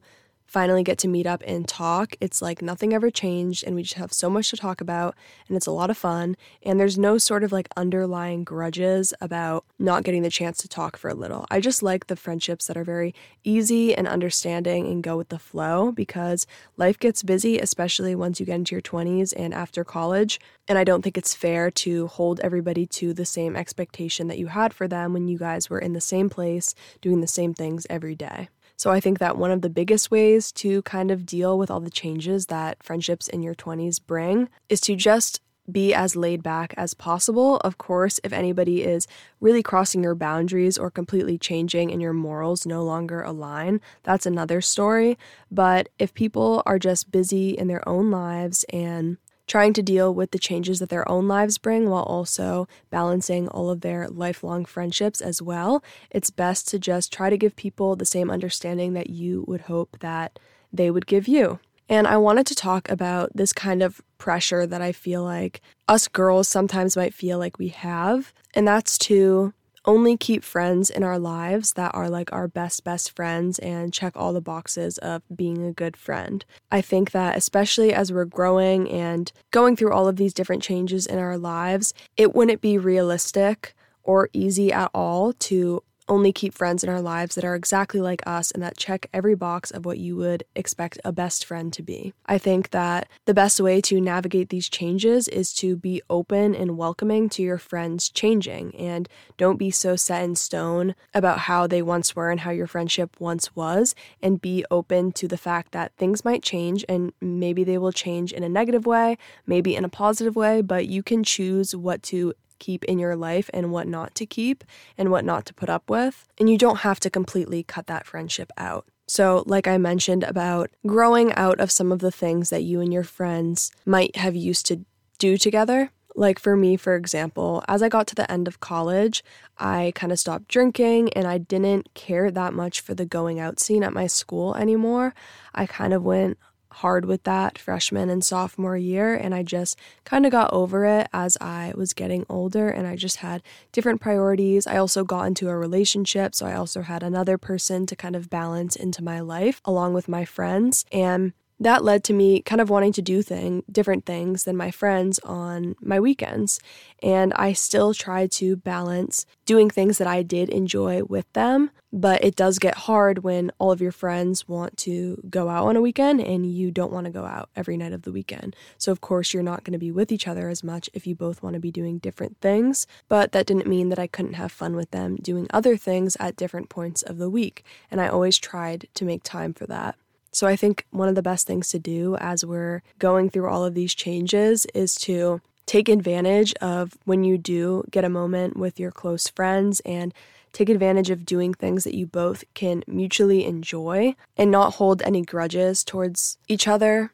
finally 0.52 0.82
get 0.82 0.98
to 0.98 1.08
meet 1.08 1.26
up 1.26 1.42
and 1.46 1.66
talk, 1.66 2.14
it's 2.20 2.42
like 2.42 2.60
nothing 2.60 2.92
ever 2.92 3.10
changed 3.10 3.64
and 3.64 3.74
we 3.74 3.82
just 3.82 3.94
have 3.94 4.12
so 4.12 4.28
much 4.28 4.50
to 4.50 4.56
talk 4.56 4.82
about 4.82 5.14
and 5.48 5.56
it's 5.56 5.66
a 5.66 5.70
lot 5.70 5.88
of 5.88 5.96
fun. 5.96 6.36
And 6.62 6.78
there's 6.78 6.98
no 6.98 7.16
sort 7.16 7.42
of 7.42 7.52
like 7.52 7.68
underlying 7.74 8.44
grudges 8.44 9.14
about 9.22 9.64
not 9.78 10.04
getting 10.04 10.22
the 10.22 10.28
chance 10.28 10.58
to 10.58 10.68
talk 10.68 10.98
for 10.98 11.08
a 11.08 11.14
little. 11.14 11.46
I 11.50 11.58
just 11.60 11.82
like 11.82 12.08
the 12.08 12.16
friendships 12.16 12.66
that 12.66 12.76
are 12.76 12.84
very 12.84 13.14
easy 13.44 13.94
and 13.94 14.06
understanding 14.06 14.86
and 14.86 15.02
go 15.02 15.16
with 15.16 15.30
the 15.30 15.38
flow 15.38 15.90
because 15.90 16.46
life 16.76 16.98
gets 16.98 17.22
busy, 17.22 17.58
especially 17.58 18.14
once 18.14 18.38
you 18.38 18.44
get 18.44 18.56
into 18.56 18.74
your 18.74 18.82
20s 18.82 19.32
and 19.34 19.54
after 19.54 19.84
college. 19.84 20.38
And 20.68 20.76
I 20.76 20.84
don't 20.84 21.00
think 21.00 21.16
it's 21.16 21.34
fair 21.34 21.70
to 21.70 22.08
hold 22.08 22.40
everybody 22.40 22.84
to 22.86 23.14
the 23.14 23.24
same 23.24 23.56
expectation 23.56 24.28
that 24.28 24.38
you 24.38 24.48
had 24.48 24.74
for 24.74 24.86
them 24.86 25.14
when 25.14 25.28
you 25.28 25.38
guys 25.38 25.70
were 25.70 25.78
in 25.78 25.94
the 25.94 26.00
same 26.02 26.28
place 26.28 26.74
doing 27.00 27.22
the 27.22 27.26
same 27.26 27.54
things 27.54 27.86
every 27.88 28.14
day. 28.14 28.50
So 28.76 28.90
I 28.90 29.00
think 29.00 29.18
that 29.18 29.38
one 29.38 29.50
of 29.50 29.62
the 29.62 29.70
biggest 29.70 30.10
ways 30.10 30.50
to 30.52 30.82
kind 30.82 31.10
of 31.10 31.26
deal 31.26 31.58
with 31.58 31.70
all 31.70 31.80
the 31.80 31.90
changes 31.90 32.46
that 32.46 32.82
friendships 32.82 33.28
in 33.28 33.42
your 33.42 33.54
20s 33.54 34.00
bring 34.04 34.48
is 34.68 34.80
to 34.82 34.96
just 34.96 35.40
be 35.70 35.94
as 35.94 36.16
laid 36.16 36.42
back 36.42 36.74
as 36.76 36.92
possible. 36.92 37.58
Of 37.58 37.78
course, 37.78 38.18
if 38.24 38.32
anybody 38.32 38.82
is 38.82 39.06
really 39.40 39.62
crossing 39.62 40.02
your 40.02 40.14
boundaries 40.14 40.76
or 40.76 40.90
completely 40.90 41.38
changing 41.38 41.92
and 41.92 42.02
your 42.02 42.12
morals 42.12 42.66
no 42.66 42.82
longer 42.82 43.22
align, 43.22 43.80
that's 44.02 44.26
another 44.26 44.60
story. 44.60 45.16
But 45.50 45.88
if 45.98 46.14
people 46.14 46.62
are 46.66 46.78
just 46.78 47.12
busy 47.12 47.50
in 47.50 47.68
their 47.68 47.86
own 47.88 48.10
lives 48.10 48.64
and 48.70 49.18
trying 49.52 49.74
to 49.74 49.82
deal 49.82 50.14
with 50.14 50.30
the 50.30 50.38
changes 50.38 50.78
that 50.78 50.88
their 50.88 51.06
own 51.10 51.28
lives 51.28 51.58
bring 51.58 51.90
while 51.90 52.04
also 52.04 52.66
balancing 52.88 53.46
all 53.48 53.68
of 53.68 53.82
their 53.82 54.08
lifelong 54.08 54.64
friendships 54.64 55.20
as 55.20 55.42
well, 55.42 55.84
it's 56.10 56.30
best 56.30 56.66
to 56.66 56.78
just 56.78 57.12
try 57.12 57.28
to 57.28 57.36
give 57.36 57.54
people 57.54 57.94
the 57.94 58.06
same 58.06 58.30
understanding 58.30 58.94
that 58.94 59.10
you 59.10 59.44
would 59.46 59.60
hope 59.60 59.98
that 60.00 60.38
they 60.72 60.90
would 60.90 61.04
give 61.04 61.28
you. 61.28 61.60
And 61.86 62.06
I 62.06 62.16
wanted 62.16 62.46
to 62.46 62.54
talk 62.54 62.88
about 62.88 63.28
this 63.34 63.52
kind 63.52 63.82
of 63.82 64.00
pressure 64.16 64.66
that 64.66 64.80
I 64.80 64.90
feel 64.90 65.22
like 65.22 65.60
us 65.86 66.08
girls 66.08 66.48
sometimes 66.48 66.96
might 66.96 67.12
feel 67.12 67.38
like 67.38 67.58
we 67.58 67.68
have, 67.68 68.32
and 68.54 68.66
that's 68.66 68.96
to 69.08 69.52
only 69.84 70.16
keep 70.16 70.44
friends 70.44 70.90
in 70.90 71.02
our 71.02 71.18
lives 71.18 71.72
that 71.74 71.94
are 71.94 72.08
like 72.08 72.32
our 72.32 72.48
best, 72.48 72.84
best 72.84 73.14
friends 73.14 73.58
and 73.58 73.92
check 73.92 74.12
all 74.16 74.32
the 74.32 74.40
boxes 74.40 74.98
of 74.98 75.22
being 75.34 75.64
a 75.64 75.72
good 75.72 75.96
friend. 75.96 76.44
I 76.70 76.80
think 76.80 77.10
that, 77.12 77.36
especially 77.36 77.92
as 77.92 78.12
we're 78.12 78.24
growing 78.24 78.88
and 78.90 79.30
going 79.50 79.76
through 79.76 79.92
all 79.92 80.08
of 80.08 80.16
these 80.16 80.34
different 80.34 80.62
changes 80.62 81.06
in 81.06 81.18
our 81.18 81.36
lives, 81.38 81.92
it 82.16 82.34
wouldn't 82.34 82.60
be 82.60 82.78
realistic 82.78 83.74
or 84.02 84.28
easy 84.32 84.72
at 84.72 84.90
all 84.94 85.32
to 85.32 85.82
only 86.12 86.30
keep 86.30 86.52
friends 86.52 86.84
in 86.84 86.90
our 86.90 87.00
lives 87.00 87.34
that 87.34 87.44
are 87.44 87.54
exactly 87.54 87.98
like 87.98 88.22
us 88.26 88.50
and 88.50 88.62
that 88.62 88.76
check 88.76 89.06
every 89.14 89.34
box 89.34 89.70
of 89.70 89.86
what 89.86 89.96
you 89.96 90.14
would 90.14 90.44
expect 90.54 90.98
a 91.06 91.10
best 91.10 91.42
friend 91.42 91.72
to 91.72 91.82
be. 91.82 92.12
I 92.26 92.36
think 92.36 92.70
that 92.70 93.08
the 93.24 93.32
best 93.32 93.58
way 93.58 93.80
to 93.80 93.98
navigate 93.98 94.50
these 94.50 94.68
changes 94.68 95.26
is 95.28 95.54
to 95.54 95.74
be 95.74 96.02
open 96.10 96.54
and 96.54 96.76
welcoming 96.76 97.30
to 97.30 97.42
your 97.42 97.56
friends 97.56 98.10
changing 98.10 98.76
and 98.76 99.08
don't 99.38 99.56
be 99.56 99.70
so 99.70 99.96
set 99.96 100.22
in 100.22 100.36
stone 100.36 100.94
about 101.14 101.38
how 101.40 101.66
they 101.66 101.80
once 101.80 102.14
were 102.14 102.30
and 102.30 102.40
how 102.40 102.50
your 102.50 102.66
friendship 102.66 103.16
once 103.18 103.56
was 103.56 103.94
and 104.22 104.42
be 104.42 104.66
open 104.70 105.12
to 105.12 105.26
the 105.26 105.38
fact 105.38 105.72
that 105.72 105.96
things 105.96 106.26
might 106.26 106.42
change 106.42 106.84
and 106.90 107.14
maybe 107.22 107.64
they 107.64 107.78
will 107.78 107.90
change 107.90 108.34
in 108.34 108.42
a 108.42 108.50
negative 108.50 108.84
way, 108.84 109.16
maybe 109.46 109.74
in 109.74 109.84
a 109.84 109.88
positive 109.88 110.36
way, 110.36 110.60
but 110.60 110.86
you 110.86 111.02
can 111.02 111.24
choose 111.24 111.74
what 111.74 112.02
to 112.02 112.34
keep 112.62 112.84
in 112.84 112.98
your 112.98 113.16
life 113.16 113.50
and 113.52 113.72
what 113.72 113.88
not 113.88 114.14
to 114.14 114.24
keep 114.24 114.62
and 114.96 115.10
what 115.10 115.24
not 115.24 115.44
to 115.46 115.52
put 115.52 115.68
up 115.68 115.90
with. 115.90 116.26
And 116.38 116.48
you 116.48 116.56
don't 116.56 116.78
have 116.78 117.00
to 117.00 117.10
completely 117.10 117.64
cut 117.64 117.88
that 117.88 118.06
friendship 118.06 118.52
out. 118.56 118.86
So, 119.08 119.42
like 119.46 119.66
I 119.66 119.76
mentioned 119.78 120.22
about 120.22 120.70
growing 120.86 121.34
out 121.34 121.58
of 121.60 121.72
some 121.72 121.90
of 121.90 121.98
the 121.98 122.12
things 122.12 122.50
that 122.50 122.62
you 122.62 122.80
and 122.80 122.92
your 122.92 123.02
friends 123.02 123.72
might 123.84 124.16
have 124.16 124.36
used 124.36 124.64
to 124.66 124.84
do 125.18 125.36
together. 125.36 125.90
Like 126.14 126.38
for 126.38 126.56
me, 126.56 126.76
for 126.76 126.94
example, 126.94 127.64
as 127.68 127.82
I 127.82 127.88
got 127.88 128.06
to 128.08 128.14
the 128.14 128.30
end 128.30 128.46
of 128.46 128.60
college, 128.60 129.24
I 129.58 129.92
kind 129.94 130.12
of 130.12 130.18
stopped 130.18 130.48
drinking 130.48 131.12
and 131.14 131.26
I 131.26 131.38
didn't 131.38 131.92
care 131.94 132.30
that 132.30 132.54
much 132.54 132.80
for 132.80 132.94
the 132.94 133.06
going 133.06 133.40
out 133.40 133.58
scene 133.58 133.82
at 133.82 133.94
my 133.94 134.06
school 134.06 134.54
anymore. 134.54 135.14
I 135.54 135.66
kind 135.66 135.92
of 135.92 136.04
went 136.04 136.38
hard 136.74 137.04
with 137.04 137.22
that 137.24 137.58
freshman 137.58 138.10
and 138.10 138.24
sophomore 138.24 138.76
year. 138.76 139.14
And 139.14 139.34
I 139.34 139.42
just 139.42 139.78
kind 140.04 140.26
of 140.26 140.32
got 140.32 140.52
over 140.52 140.84
it 140.84 141.08
as 141.12 141.36
I 141.40 141.72
was 141.76 141.92
getting 141.92 142.26
older 142.28 142.68
and 142.68 142.86
I 142.86 142.96
just 142.96 143.18
had 143.18 143.42
different 143.72 144.00
priorities. 144.00 144.66
I 144.66 144.76
also 144.76 145.04
got 145.04 145.26
into 145.26 145.48
a 145.48 145.56
relationship. 145.56 146.34
So 146.34 146.46
I 146.46 146.54
also 146.54 146.82
had 146.82 147.02
another 147.02 147.38
person 147.38 147.86
to 147.86 147.96
kind 147.96 148.16
of 148.16 148.30
balance 148.30 148.76
into 148.76 149.02
my 149.02 149.20
life 149.20 149.60
along 149.64 149.94
with 149.94 150.08
my 150.08 150.24
friends. 150.24 150.84
And 150.92 151.32
that 151.62 151.84
led 151.84 152.04
to 152.04 152.12
me 152.12 152.40
kind 152.42 152.60
of 152.60 152.70
wanting 152.70 152.92
to 152.92 153.02
do 153.02 153.22
thing 153.22 153.62
different 153.70 154.04
things 154.04 154.44
than 154.44 154.56
my 154.56 154.70
friends 154.70 155.18
on 155.20 155.74
my 155.80 155.98
weekends. 156.00 156.60
And 157.02 157.32
i 157.34 157.52
still 157.52 157.94
try 157.94 158.26
to 158.26 158.56
balance 158.56 159.26
doing 159.44 159.68
things 159.70 159.98
that 159.98 160.06
i 160.06 160.22
did 160.22 160.48
enjoy 160.48 161.02
with 161.04 161.30
them 161.32 161.70
but 161.92 162.24
it 162.24 162.34
does 162.34 162.58
get 162.58 162.74
hard 162.74 163.22
when 163.22 163.52
all 163.58 163.70
of 163.70 163.82
your 163.82 163.92
friends 163.92 164.48
want 164.48 164.76
to 164.78 165.22
go 165.28 165.48
out 165.50 165.66
on 165.66 165.76
a 165.76 165.80
weekend 165.80 166.20
and 166.20 166.50
you 166.50 166.70
don't 166.70 166.92
want 166.92 167.04
to 167.04 167.12
go 167.12 167.26
out 167.26 167.50
every 167.54 167.76
night 167.76 167.92
of 167.92 168.02
the 168.02 168.12
weekend. 168.12 168.56
So 168.78 168.90
of 168.90 169.02
course 169.02 169.34
you're 169.34 169.42
not 169.42 169.62
going 169.62 169.74
to 169.74 169.78
be 169.78 169.92
with 169.92 170.10
each 170.10 170.26
other 170.26 170.48
as 170.48 170.64
much 170.64 170.88
if 170.94 171.06
you 171.06 171.14
both 171.14 171.42
want 171.42 171.54
to 171.54 171.60
be 171.60 171.70
doing 171.70 171.98
different 171.98 172.38
things 172.40 172.86
but 173.08 173.32
that 173.32 173.46
didn't 173.46 173.66
mean 173.66 173.90
that 173.90 173.98
i 173.98 174.06
couldn't 174.06 174.34
have 174.34 174.50
fun 174.50 174.74
with 174.74 174.90
them 174.90 175.16
doing 175.16 175.46
other 175.50 175.76
things 175.76 176.16
at 176.18 176.36
different 176.36 176.70
points 176.70 177.02
of 177.02 177.18
the 177.18 177.28
week. 177.28 177.64
And 177.90 178.00
i 178.00 178.08
always 178.08 178.38
tried 178.38 178.88
to 178.94 179.04
make 179.04 179.22
time 179.22 179.52
for 179.52 179.66
that 179.66 179.96
so 180.32 180.46
I 180.46 180.56
think 180.56 180.86
one 180.90 181.08
of 181.08 181.14
the 181.14 181.22
best 181.22 181.46
things 181.46 181.68
to 181.70 181.78
do 181.78 182.16
as 182.16 182.44
we're 182.44 182.82
going 182.98 183.30
through 183.30 183.48
all 183.48 183.64
of 183.64 183.74
these 183.74 183.94
changes 183.94 184.66
is 184.74 184.94
to 184.96 185.40
take 185.66 185.88
advantage 185.88 186.54
of 186.54 186.96
when 187.04 187.22
you 187.24 187.38
do 187.38 187.84
get 187.90 188.04
a 188.04 188.08
moment 188.08 188.56
with 188.56 188.80
your 188.80 188.90
close 188.90 189.28
friends 189.28 189.80
and 189.80 190.12
take 190.52 190.68
advantage 190.68 191.10
of 191.10 191.24
doing 191.24 191.54
things 191.54 191.84
that 191.84 191.94
you 191.94 192.06
both 192.06 192.44
can 192.54 192.82
mutually 192.86 193.44
enjoy 193.44 194.14
and 194.36 194.50
not 194.50 194.74
hold 194.74 195.02
any 195.02 195.22
grudges 195.22 195.82
towards 195.82 196.36
each 196.46 196.68
other. 196.68 197.12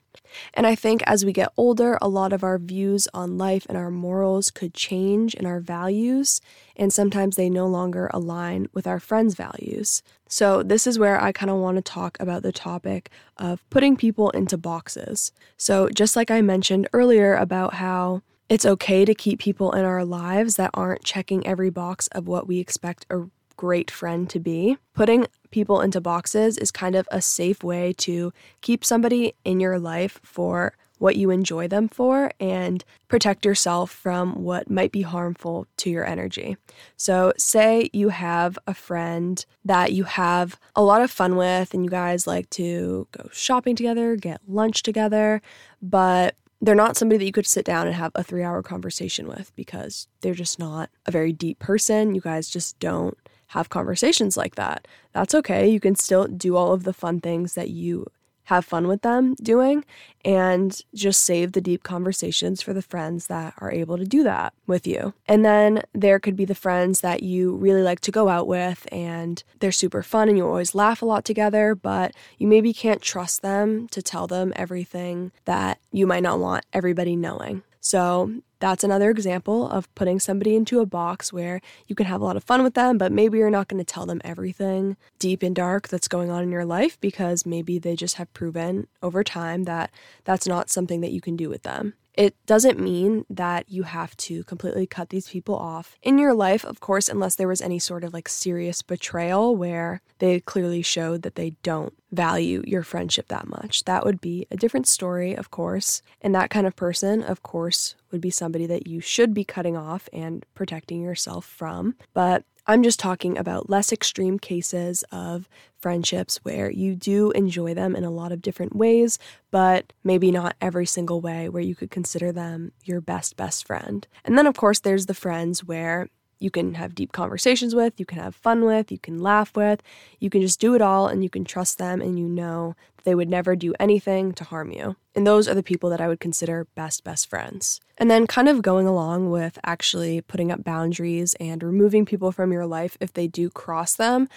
And 0.54 0.66
I 0.66 0.74
think 0.74 1.02
as 1.06 1.24
we 1.24 1.32
get 1.32 1.52
older, 1.56 1.98
a 2.02 2.08
lot 2.08 2.32
of 2.32 2.42
our 2.42 2.58
views 2.58 3.08
on 3.14 3.38
life 3.38 3.64
and 3.68 3.78
our 3.78 3.90
morals 3.90 4.50
could 4.50 4.74
change 4.74 5.34
and 5.34 5.46
our 5.46 5.60
values, 5.60 6.40
and 6.76 6.92
sometimes 6.92 7.36
they 7.36 7.48
no 7.48 7.66
longer 7.66 8.10
align 8.12 8.68
with 8.72 8.86
our 8.86 9.00
friends' 9.00 9.34
values. 9.34 10.02
So, 10.28 10.62
this 10.62 10.86
is 10.86 10.98
where 10.98 11.20
I 11.20 11.32
kind 11.32 11.50
of 11.50 11.56
want 11.56 11.76
to 11.76 11.82
talk 11.82 12.16
about 12.20 12.42
the 12.42 12.52
topic 12.52 13.10
of 13.36 13.68
putting 13.70 13.96
people 13.96 14.30
into 14.30 14.56
boxes. 14.56 15.32
So, 15.56 15.88
just 15.88 16.16
like 16.16 16.30
I 16.30 16.42
mentioned 16.42 16.88
earlier 16.92 17.34
about 17.34 17.74
how 17.74 18.22
it's 18.48 18.66
okay 18.66 19.04
to 19.04 19.14
keep 19.14 19.40
people 19.40 19.72
in 19.72 19.84
our 19.84 20.04
lives 20.04 20.56
that 20.56 20.70
aren't 20.74 21.04
checking 21.04 21.46
every 21.46 21.70
box 21.70 22.06
of 22.08 22.26
what 22.26 22.46
we 22.46 22.58
expect 22.58 23.06
a 23.10 23.24
great 23.56 23.90
friend 23.90 24.30
to 24.30 24.38
be. 24.38 24.78
Putting 24.94 25.26
people 25.50 25.80
into 25.80 26.00
boxes 26.00 26.56
is 26.56 26.70
kind 26.70 26.94
of 26.94 27.08
a 27.10 27.20
safe 27.20 27.62
way 27.62 27.92
to 27.94 28.32
keep 28.60 28.84
somebody 28.84 29.34
in 29.44 29.60
your 29.60 29.78
life 29.78 30.20
for 30.22 30.74
what 30.98 31.16
you 31.16 31.30
enjoy 31.30 31.68
them 31.68 31.88
for 31.88 32.30
and 32.40 32.84
protect 33.08 33.44
yourself 33.44 33.90
from 33.90 34.42
what 34.42 34.70
might 34.70 34.92
be 34.92 35.02
harmful 35.02 35.66
to 35.78 35.90
your 35.90 36.04
energy. 36.04 36.56
So, 36.96 37.32
say 37.36 37.90
you 37.92 38.10
have 38.10 38.58
a 38.66 38.74
friend 38.74 39.44
that 39.64 39.92
you 39.92 40.04
have 40.04 40.58
a 40.76 40.82
lot 40.82 41.02
of 41.02 41.10
fun 41.10 41.36
with 41.36 41.74
and 41.74 41.84
you 41.84 41.90
guys 41.90 42.26
like 42.26 42.50
to 42.50 43.06
go 43.12 43.28
shopping 43.32 43.76
together, 43.76 44.16
get 44.16 44.40
lunch 44.46 44.82
together, 44.82 45.40
but 45.80 46.36
they're 46.60 46.74
not 46.74 46.96
somebody 46.96 47.18
that 47.18 47.24
you 47.24 47.32
could 47.32 47.46
sit 47.46 47.64
down 47.64 47.86
and 47.86 47.94
have 47.94 48.12
a 48.14 48.24
three 48.24 48.42
hour 48.42 48.62
conversation 48.62 49.28
with 49.28 49.54
because 49.54 50.08
they're 50.20 50.34
just 50.34 50.58
not 50.58 50.90
a 51.06 51.10
very 51.10 51.32
deep 51.32 51.58
person. 51.58 52.14
You 52.14 52.20
guys 52.20 52.48
just 52.50 52.78
don't 52.80 53.16
have 53.48 53.68
conversations 53.68 54.36
like 54.36 54.56
that. 54.56 54.86
That's 55.12 55.34
okay. 55.34 55.68
You 55.68 55.80
can 55.80 55.94
still 55.94 56.26
do 56.26 56.56
all 56.56 56.72
of 56.72 56.84
the 56.84 56.92
fun 56.92 57.20
things 57.20 57.54
that 57.54 57.70
you 57.70 58.06
have 58.48 58.64
fun 58.64 58.88
with 58.88 59.02
them 59.02 59.34
doing 59.42 59.84
and 60.24 60.80
just 60.94 61.22
save 61.22 61.52
the 61.52 61.60
deep 61.60 61.82
conversations 61.82 62.62
for 62.62 62.72
the 62.72 62.80
friends 62.80 63.26
that 63.26 63.52
are 63.58 63.70
able 63.70 63.98
to 63.98 64.06
do 64.06 64.22
that 64.22 64.54
with 64.66 64.86
you. 64.86 65.12
And 65.26 65.44
then 65.44 65.82
there 65.92 66.18
could 66.18 66.34
be 66.34 66.46
the 66.46 66.54
friends 66.54 67.02
that 67.02 67.22
you 67.22 67.54
really 67.56 67.82
like 67.82 68.00
to 68.00 68.10
go 68.10 68.30
out 68.30 68.46
with 68.46 68.88
and 68.90 69.42
they're 69.60 69.70
super 69.70 70.02
fun 70.02 70.30
and 70.30 70.38
you 70.38 70.46
always 70.46 70.74
laugh 70.74 71.02
a 71.02 71.06
lot 71.06 71.26
together, 71.26 71.74
but 71.74 72.12
you 72.38 72.46
maybe 72.46 72.72
can't 72.72 73.02
trust 73.02 73.42
them 73.42 73.86
to 73.88 74.00
tell 74.00 74.26
them 74.26 74.54
everything 74.56 75.30
that 75.44 75.78
you 75.92 76.06
might 76.06 76.22
not 76.22 76.38
want 76.38 76.64
everybody 76.72 77.16
knowing. 77.16 77.62
So 77.80 78.32
that's 78.60 78.84
another 78.84 79.10
example 79.10 79.68
of 79.68 79.92
putting 79.94 80.18
somebody 80.18 80.56
into 80.56 80.80
a 80.80 80.86
box 80.86 81.32
where 81.32 81.60
you 81.86 81.94
can 81.94 82.06
have 82.06 82.20
a 82.20 82.24
lot 82.24 82.36
of 82.36 82.44
fun 82.44 82.62
with 82.62 82.74
them, 82.74 82.98
but 82.98 83.12
maybe 83.12 83.38
you're 83.38 83.50
not 83.50 83.68
going 83.68 83.84
to 83.84 83.92
tell 83.92 84.06
them 84.06 84.20
everything 84.24 84.96
deep 85.18 85.42
and 85.42 85.54
dark 85.54 85.88
that's 85.88 86.08
going 86.08 86.30
on 86.30 86.42
in 86.42 86.50
your 86.50 86.64
life 86.64 87.00
because 87.00 87.46
maybe 87.46 87.78
they 87.78 87.94
just 87.94 88.16
have 88.16 88.32
proven 88.34 88.86
over 89.02 89.22
time 89.22 89.64
that 89.64 89.90
that's 90.24 90.46
not 90.46 90.70
something 90.70 91.00
that 91.00 91.12
you 91.12 91.20
can 91.20 91.36
do 91.36 91.48
with 91.48 91.62
them. 91.62 91.94
It 92.18 92.34
doesn't 92.46 92.80
mean 92.80 93.24
that 93.30 93.70
you 93.70 93.84
have 93.84 94.16
to 94.16 94.42
completely 94.42 94.88
cut 94.88 95.10
these 95.10 95.28
people 95.28 95.54
off 95.54 95.96
in 96.02 96.18
your 96.18 96.34
life, 96.34 96.64
of 96.64 96.80
course, 96.80 97.08
unless 97.08 97.36
there 97.36 97.46
was 97.46 97.62
any 97.62 97.78
sort 97.78 98.02
of 98.02 98.12
like 98.12 98.28
serious 98.28 98.82
betrayal 98.82 99.54
where 99.54 100.02
they 100.18 100.40
clearly 100.40 100.82
showed 100.82 101.22
that 101.22 101.36
they 101.36 101.50
don't 101.62 101.94
value 102.10 102.64
your 102.66 102.82
friendship 102.82 103.28
that 103.28 103.46
much. 103.46 103.84
That 103.84 104.04
would 104.04 104.20
be 104.20 104.48
a 104.50 104.56
different 104.56 104.88
story, 104.88 105.36
of 105.36 105.52
course. 105.52 106.02
And 106.20 106.34
that 106.34 106.50
kind 106.50 106.66
of 106.66 106.74
person, 106.74 107.22
of 107.22 107.44
course, 107.44 107.94
would 108.10 108.20
be 108.20 108.30
somebody 108.30 108.66
that 108.66 108.88
you 108.88 109.00
should 109.00 109.32
be 109.32 109.44
cutting 109.44 109.76
off 109.76 110.08
and 110.12 110.44
protecting 110.56 111.00
yourself 111.00 111.44
from. 111.44 111.94
But 112.14 112.42
I'm 112.70 112.82
just 112.82 113.00
talking 113.00 113.38
about 113.38 113.70
less 113.70 113.92
extreme 113.92 114.38
cases 114.38 115.02
of 115.10 115.48
friendships 115.78 116.36
where 116.44 116.70
you 116.70 116.94
do 116.94 117.30
enjoy 117.30 117.72
them 117.72 117.96
in 117.96 118.04
a 118.04 118.10
lot 118.10 118.30
of 118.30 118.42
different 118.42 118.76
ways, 118.76 119.18
but 119.50 119.94
maybe 120.04 120.30
not 120.30 120.54
every 120.60 120.84
single 120.84 121.22
way 121.22 121.48
where 121.48 121.62
you 121.62 121.74
could 121.74 121.90
consider 121.90 122.30
them 122.30 122.72
your 122.84 123.00
best, 123.00 123.38
best 123.38 123.66
friend. 123.66 124.06
And 124.22 124.36
then, 124.36 124.46
of 124.46 124.54
course, 124.54 124.80
there's 124.80 125.06
the 125.06 125.14
friends 125.14 125.64
where 125.64 126.10
you 126.38 126.50
can 126.50 126.74
have 126.74 126.94
deep 126.94 127.12
conversations 127.12 127.74
with, 127.74 127.98
you 127.98 128.06
can 128.06 128.18
have 128.18 128.34
fun 128.34 128.64
with, 128.64 128.92
you 128.92 128.98
can 128.98 129.18
laugh 129.18 129.56
with, 129.56 129.82
you 130.18 130.30
can 130.30 130.40
just 130.40 130.60
do 130.60 130.74
it 130.74 130.82
all 130.82 131.06
and 131.06 131.22
you 131.22 131.30
can 131.30 131.44
trust 131.44 131.78
them 131.78 132.00
and 132.00 132.18
you 132.18 132.28
know 132.28 132.74
they 133.04 133.14
would 133.14 133.28
never 133.28 133.56
do 133.56 133.74
anything 133.80 134.32
to 134.32 134.44
harm 134.44 134.70
you. 134.70 134.96
And 135.14 135.26
those 135.26 135.48
are 135.48 135.54
the 135.54 135.62
people 135.62 135.90
that 135.90 136.00
I 136.00 136.08
would 136.08 136.20
consider 136.20 136.66
best, 136.74 137.04
best 137.04 137.28
friends. 137.28 137.80
And 137.96 138.10
then, 138.10 138.26
kind 138.26 138.48
of 138.48 138.62
going 138.62 138.86
along 138.86 139.30
with 139.30 139.58
actually 139.64 140.20
putting 140.20 140.52
up 140.52 140.62
boundaries 140.62 141.34
and 141.40 141.62
removing 141.62 142.04
people 142.04 142.30
from 142.32 142.52
your 142.52 142.66
life 142.66 142.96
if 143.00 143.12
they 143.12 143.26
do 143.26 143.50
cross 143.50 143.96
them. 143.96 144.28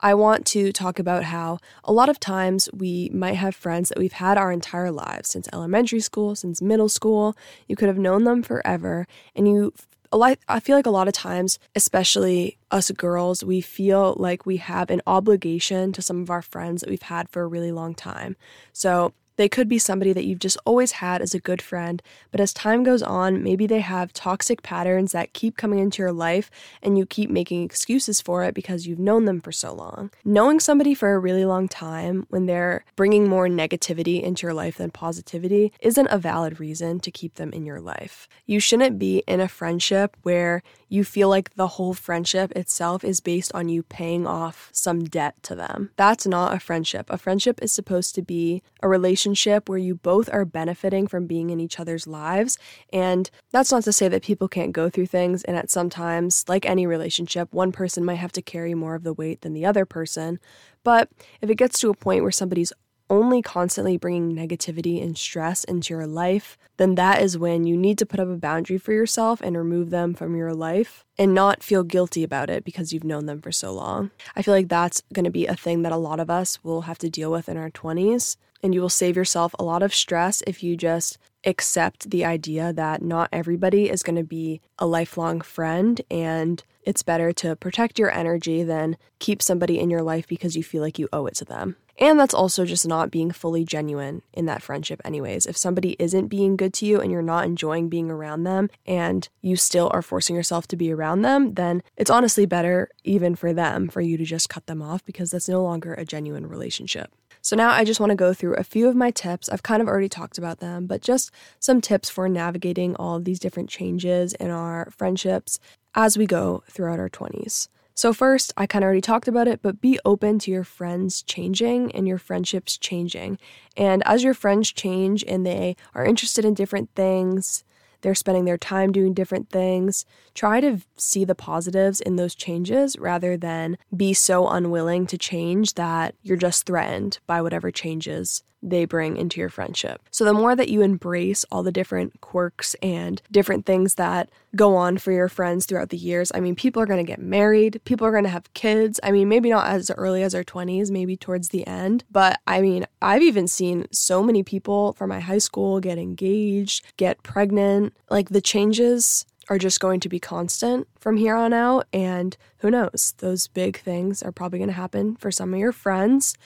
I 0.00 0.14
want 0.14 0.44
to 0.46 0.72
talk 0.72 0.98
about 0.98 1.24
how 1.24 1.58
a 1.84 1.92
lot 1.92 2.08
of 2.08 2.18
times 2.18 2.68
we 2.72 3.10
might 3.14 3.36
have 3.36 3.54
friends 3.54 3.88
that 3.88 3.98
we've 3.98 4.12
had 4.12 4.36
our 4.36 4.50
entire 4.52 4.90
lives 4.90 5.30
since 5.30 5.48
elementary 5.52 6.00
school, 6.00 6.34
since 6.34 6.60
middle 6.60 6.88
school. 6.88 7.36
You 7.68 7.76
could 7.76 7.88
have 7.88 7.98
known 7.98 8.24
them 8.24 8.42
forever, 8.42 9.06
and 9.36 9.46
you 9.46 9.72
lot, 10.16 10.38
I 10.48 10.60
feel 10.60 10.76
like 10.76 10.86
a 10.86 10.90
lot 10.90 11.08
of 11.08 11.14
times, 11.14 11.58
especially 11.74 12.58
us 12.70 12.90
girls, 12.90 13.44
we 13.44 13.60
feel 13.60 14.14
like 14.18 14.46
we 14.46 14.58
have 14.58 14.90
an 14.90 15.02
obligation 15.06 15.92
to 15.92 16.02
some 16.02 16.22
of 16.22 16.30
our 16.30 16.42
friends 16.42 16.80
that 16.80 16.90
we've 16.90 17.02
had 17.02 17.28
for 17.28 17.42
a 17.42 17.46
really 17.46 17.72
long 17.72 17.94
time. 17.94 18.36
So 18.72 19.12
they 19.36 19.48
could 19.48 19.68
be 19.68 19.78
somebody 19.78 20.12
that 20.12 20.24
you've 20.24 20.38
just 20.38 20.58
always 20.64 20.92
had 20.92 21.20
as 21.20 21.34
a 21.34 21.40
good 21.40 21.60
friend, 21.60 22.02
but 22.30 22.40
as 22.40 22.52
time 22.52 22.82
goes 22.82 23.02
on, 23.02 23.42
maybe 23.42 23.66
they 23.66 23.80
have 23.80 24.12
toxic 24.12 24.62
patterns 24.62 25.12
that 25.12 25.32
keep 25.32 25.56
coming 25.56 25.78
into 25.78 26.02
your 26.02 26.12
life 26.12 26.50
and 26.82 26.96
you 26.96 27.06
keep 27.06 27.30
making 27.30 27.62
excuses 27.64 28.20
for 28.20 28.44
it 28.44 28.54
because 28.54 28.86
you've 28.86 28.98
known 28.98 29.24
them 29.24 29.40
for 29.40 29.52
so 29.52 29.72
long. 29.74 30.10
Knowing 30.24 30.60
somebody 30.60 30.94
for 30.94 31.14
a 31.14 31.18
really 31.18 31.44
long 31.44 31.68
time 31.68 32.26
when 32.30 32.46
they're 32.46 32.84
bringing 32.96 33.28
more 33.28 33.48
negativity 33.48 34.22
into 34.22 34.46
your 34.46 34.54
life 34.54 34.76
than 34.76 34.90
positivity 34.90 35.72
isn't 35.80 36.08
a 36.10 36.18
valid 36.18 36.60
reason 36.60 37.00
to 37.00 37.10
keep 37.10 37.34
them 37.34 37.52
in 37.52 37.64
your 37.64 37.80
life. 37.80 38.28
You 38.46 38.60
shouldn't 38.60 38.98
be 38.98 39.22
in 39.26 39.40
a 39.40 39.48
friendship 39.48 40.16
where 40.22 40.62
you 40.94 41.02
feel 41.02 41.28
like 41.28 41.54
the 41.54 41.66
whole 41.66 41.92
friendship 41.92 42.52
itself 42.52 43.02
is 43.02 43.20
based 43.20 43.52
on 43.52 43.68
you 43.68 43.82
paying 43.82 44.26
off 44.26 44.70
some 44.72 45.02
debt 45.02 45.34
to 45.42 45.54
them. 45.56 45.90
That's 45.96 46.24
not 46.24 46.54
a 46.54 46.60
friendship. 46.60 47.10
A 47.10 47.18
friendship 47.18 47.60
is 47.60 47.72
supposed 47.72 48.14
to 48.14 48.22
be 48.22 48.62
a 48.80 48.88
relationship 48.88 49.68
where 49.68 49.78
you 49.78 49.96
both 49.96 50.32
are 50.32 50.44
benefiting 50.44 51.08
from 51.08 51.26
being 51.26 51.50
in 51.50 51.58
each 51.58 51.80
other's 51.80 52.06
lives. 52.06 52.58
And 52.92 53.28
that's 53.50 53.72
not 53.72 53.82
to 53.84 53.92
say 53.92 54.06
that 54.06 54.22
people 54.22 54.46
can't 54.46 54.72
go 54.72 54.88
through 54.88 55.06
things. 55.06 55.42
And 55.42 55.56
at 55.56 55.70
some 55.70 55.90
times, 55.90 56.44
like 56.46 56.64
any 56.64 56.86
relationship, 56.86 57.52
one 57.52 57.72
person 57.72 58.04
might 58.04 58.14
have 58.14 58.32
to 58.32 58.42
carry 58.42 58.74
more 58.74 58.94
of 58.94 59.02
the 59.02 59.14
weight 59.14 59.40
than 59.40 59.52
the 59.52 59.66
other 59.66 59.84
person. 59.84 60.38
But 60.84 61.08
if 61.40 61.50
it 61.50 61.56
gets 61.56 61.80
to 61.80 61.90
a 61.90 61.94
point 61.94 62.22
where 62.22 62.30
somebody's 62.30 62.72
only 63.10 63.42
constantly 63.42 63.96
bringing 63.96 64.34
negativity 64.34 65.02
and 65.02 65.16
stress 65.16 65.64
into 65.64 65.94
your 65.94 66.06
life, 66.06 66.56
then 66.76 66.94
that 66.96 67.22
is 67.22 67.38
when 67.38 67.64
you 67.64 67.76
need 67.76 67.98
to 67.98 68.06
put 68.06 68.20
up 68.20 68.28
a 68.28 68.36
boundary 68.36 68.78
for 68.78 68.92
yourself 68.92 69.40
and 69.40 69.56
remove 69.56 69.90
them 69.90 70.14
from 70.14 70.34
your 70.34 70.52
life 70.52 71.04
and 71.18 71.34
not 71.34 71.62
feel 71.62 71.84
guilty 71.84 72.24
about 72.24 72.50
it 72.50 72.64
because 72.64 72.92
you've 72.92 73.04
known 73.04 73.26
them 73.26 73.40
for 73.40 73.52
so 73.52 73.72
long. 73.72 74.10
I 74.34 74.42
feel 74.42 74.54
like 74.54 74.68
that's 74.68 75.02
going 75.12 75.24
to 75.24 75.30
be 75.30 75.46
a 75.46 75.54
thing 75.56 75.82
that 75.82 75.92
a 75.92 75.96
lot 75.96 76.20
of 76.20 76.30
us 76.30 76.64
will 76.64 76.82
have 76.82 76.98
to 76.98 77.10
deal 77.10 77.30
with 77.30 77.48
in 77.48 77.56
our 77.56 77.70
20s. 77.70 78.36
And 78.62 78.74
you 78.74 78.80
will 78.80 78.88
save 78.88 79.14
yourself 79.14 79.54
a 79.58 79.64
lot 79.64 79.82
of 79.82 79.94
stress 79.94 80.42
if 80.46 80.62
you 80.62 80.74
just 80.74 81.18
accept 81.44 82.10
the 82.10 82.24
idea 82.24 82.72
that 82.72 83.02
not 83.02 83.28
everybody 83.30 83.90
is 83.90 84.02
going 84.02 84.16
to 84.16 84.24
be 84.24 84.62
a 84.78 84.86
lifelong 84.86 85.42
friend 85.42 86.00
and 86.10 86.64
it's 86.82 87.02
better 87.02 87.30
to 87.32 87.56
protect 87.56 87.98
your 87.98 88.10
energy 88.10 88.62
than 88.62 88.96
keep 89.18 89.42
somebody 89.42 89.78
in 89.78 89.90
your 89.90 90.02
life 90.02 90.26
because 90.26 90.56
you 90.56 90.62
feel 90.62 90.82
like 90.82 90.98
you 90.98 91.08
owe 91.12 91.26
it 91.26 91.34
to 91.34 91.44
them. 91.44 91.76
And 91.98 92.18
that's 92.18 92.34
also 92.34 92.64
just 92.64 92.86
not 92.86 93.10
being 93.10 93.30
fully 93.30 93.64
genuine 93.64 94.22
in 94.32 94.46
that 94.46 94.62
friendship, 94.62 95.00
anyways. 95.04 95.46
If 95.46 95.56
somebody 95.56 95.96
isn't 95.98 96.28
being 96.28 96.56
good 96.56 96.72
to 96.74 96.86
you 96.86 97.00
and 97.00 97.12
you're 97.12 97.22
not 97.22 97.44
enjoying 97.44 97.88
being 97.88 98.10
around 98.10 98.44
them 98.44 98.68
and 98.86 99.28
you 99.42 99.56
still 99.56 99.90
are 99.92 100.02
forcing 100.02 100.34
yourself 100.34 100.66
to 100.68 100.76
be 100.76 100.92
around 100.92 101.22
them, 101.22 101.54
then 101.54 101.82
it's 101.96 102.10
honestly 102.10 102.46
better, 102.46 102.88
even 103.04 103.34
for 103.34 103.52
them, 103.52 103.88
for 103.88 104.00
you 104.00 104.16
to 104.16 104.24
just 104.24 104.48
cut 104.48 104.66
them 104.66 104.82
off 104.82 105.04
because 105.04 105.30
that's 105.30 105.48
no 105.48 105.62
longer 105.62 105.94
a 105.94 106.04
genuine 106.04 106.46
relationship. 106.46 107.12
So 107.42 107.56
now 107.56 107.70
I 107.70 107.84
just 107.84 108.00
want 108.00 108.10
to 108.10 108.16
go 108.16 108.32
through 108.32 108.54
a 108.54 108.64
few 108.64 108.88
of 108.88 108.96
my 108.96 109.10
tips. 109.10 109.50
I've 109.50 109.62
kind 109.62 109.82
of 109.82 109.86
already 109.86 110.08
talked 110.08 110.38
about 110.38 110.60
them, 110.60 110.86
but 110.86 111.02
just 111.02 111.30
some 111.60 111.82
tips 111.82 112.08
for 112.08 112.26
navigating 112.26 112.96
all 112.96 113.16
of 113.16 113.24
these 113.24 113.38
different 113.38 113.68
changes 113.68 114.32
in 114.34 114.50
our 114.50 114.90
friendships 114.96 115.60
as 115.94 116.16
we 116.16 116.26
go 116.26 116.64
throughout 116.70 116.98
our 116.98 117.10
20s. 117.10 117.68
So, 117.96 118.12
first, 118.12 118.52
I 118.56 118.66
kind 118.66 118.82
of 118.82 118.86
already 118.86 119.00
talked 119.00 119.28
about 119.28 119.46
it, 119.46 119.62
but 119.62 119.80
be 119.80 120.00
open 120.04 120.40
to 120.40 120.50
your 120.50 120.64
friends 120.64 121.22
changing 121.22 121.92
and 121.92 122.08
your 122.08 122.18
friendships 122.18 122.76
changing. 122.76 123.38
And 123.76 124.02
as 124.04 124.24
your 124.24 124.34
friends 124.34 124.72
change 124.72 125.24
and 125.28 125.46
they 125.46 125.76
are 125.94 126.04
interested 126.04 126.44
in 126.44 126.54
different 126.54 126.90
things, 126.96 127.62
they're 128.00 128.14
spending 128.14 128.44
their 128.44 128.58
time 128.58 128.92
doing 128.92 129.14
different 129.14 129.48
things. 129.48 130.04
Try 130.34 130.60
to 130.60 130.80
see 130.96 131.24
the 131.24 131.36
positives 131.36 132.00
in 132.00 132.16
those 132.16 132.34
changes 132.34 132.98
rather 132.98 133.36
than 133.36 133.78
be 133.96 134.12
so 134.12 134.48
unwilling 134.48 135.06
to 135.06 135.16
change 135.16 135.74
that 135.74 136.14
you're 136.22 136.36
just 136.36 136.66
threatened 136.66 137.20
by 137.26 137.40
whatever 137.40 137.70
changes 137.70 138.42
they 138.64 138.84
bring 138.84 139.16
into 139.16 139.40
your 139.40 139.50
friendship. 139.50 140.00
So, 140.10 140.24
the 140.24 140.32
more 140.32 140.56
that 140.56 140.68
you 140.68 140.82
embrace 140.82 141.44
all 141.52 141.62
the 141.62 141.72
different 141.72 142.20
quirks 142.20 142.74
and 142.82 143.20
different 143.30 143.66
things 143.66 143.94
that 143.96 144.30
go 144.56 144.76
on 144.76 144.98
for 144.98 145.12
your 145.12 145.28
friends 145.28 145.66
throughout 145.66 145.90
the 145.90 145.96
years, 145.96 146.32
I 146.34 146.40
mean, 146.40 146.56
people 146.56 146.82
are 146.82 146.86
going 146.86 147.04
to 147.04 147.10
get 147.10 147.20
married, 147.20 147.80
people 147.84 148.06
are 148.06 148.12
going 148.12 148.24
to 148.24 148.30
have 148.30 148.52
kids. 148.54 148.98
I 149.02 149.10
mean, 149.10 149.28
maybe 149.28 149.50
not 149.50 149.66
as 149.66 149.90
early 149.90 150.22
as 150.22 150.34
our 150.34 150.44
20s, 150.44 150.90
maybe 150.90 151.16
towards 151.16 151.50
the 151.50 151.66
end. 151.66 152.04
But 152.10 152.40
I 152.46 152.60
mean, 152.60 152.86
I've 153.02 153.22
even 153.22 153.46
seen 153.46 153.86
so 153.90 154.22
many 154.22 154.42
people 154.42 154.94
from 154.94 155.10
my 155.10 155.20
high 155.20 155.38
school 155.38 155.80
get 155.80 155.98
engaged, 155.98 156.84
get 156.96 157.22
pregnant. 157.22 157.94
Like, 158.10 158.30
the 158.30 158.40
changes 158.40 159.26
are 159.48 159.58
just 159.58 159.80
going 159.80 160.00
to 160.00 160.08
be 160.08 160.18
constant 160.18 160.88
from 160.98 161.16
here 161.16 161.36
on 161.36 161.52
out. 161.52 161.86
And 161.92 162.36
who 162.58 162.70
knows? 162.70 163.14
Those 163.18 163.48
big 163.48 163.78
things 163.78 164.22
are 164.22 164.32
probably 164.32 164.58
going 164.58 164.68
to 164.68 164.74
happen 164.74 165.16
for 165.16 165.30
some 165.30 165.52
of 165.52 165.60
your 165.60 165.72
friends. 165.72 166.36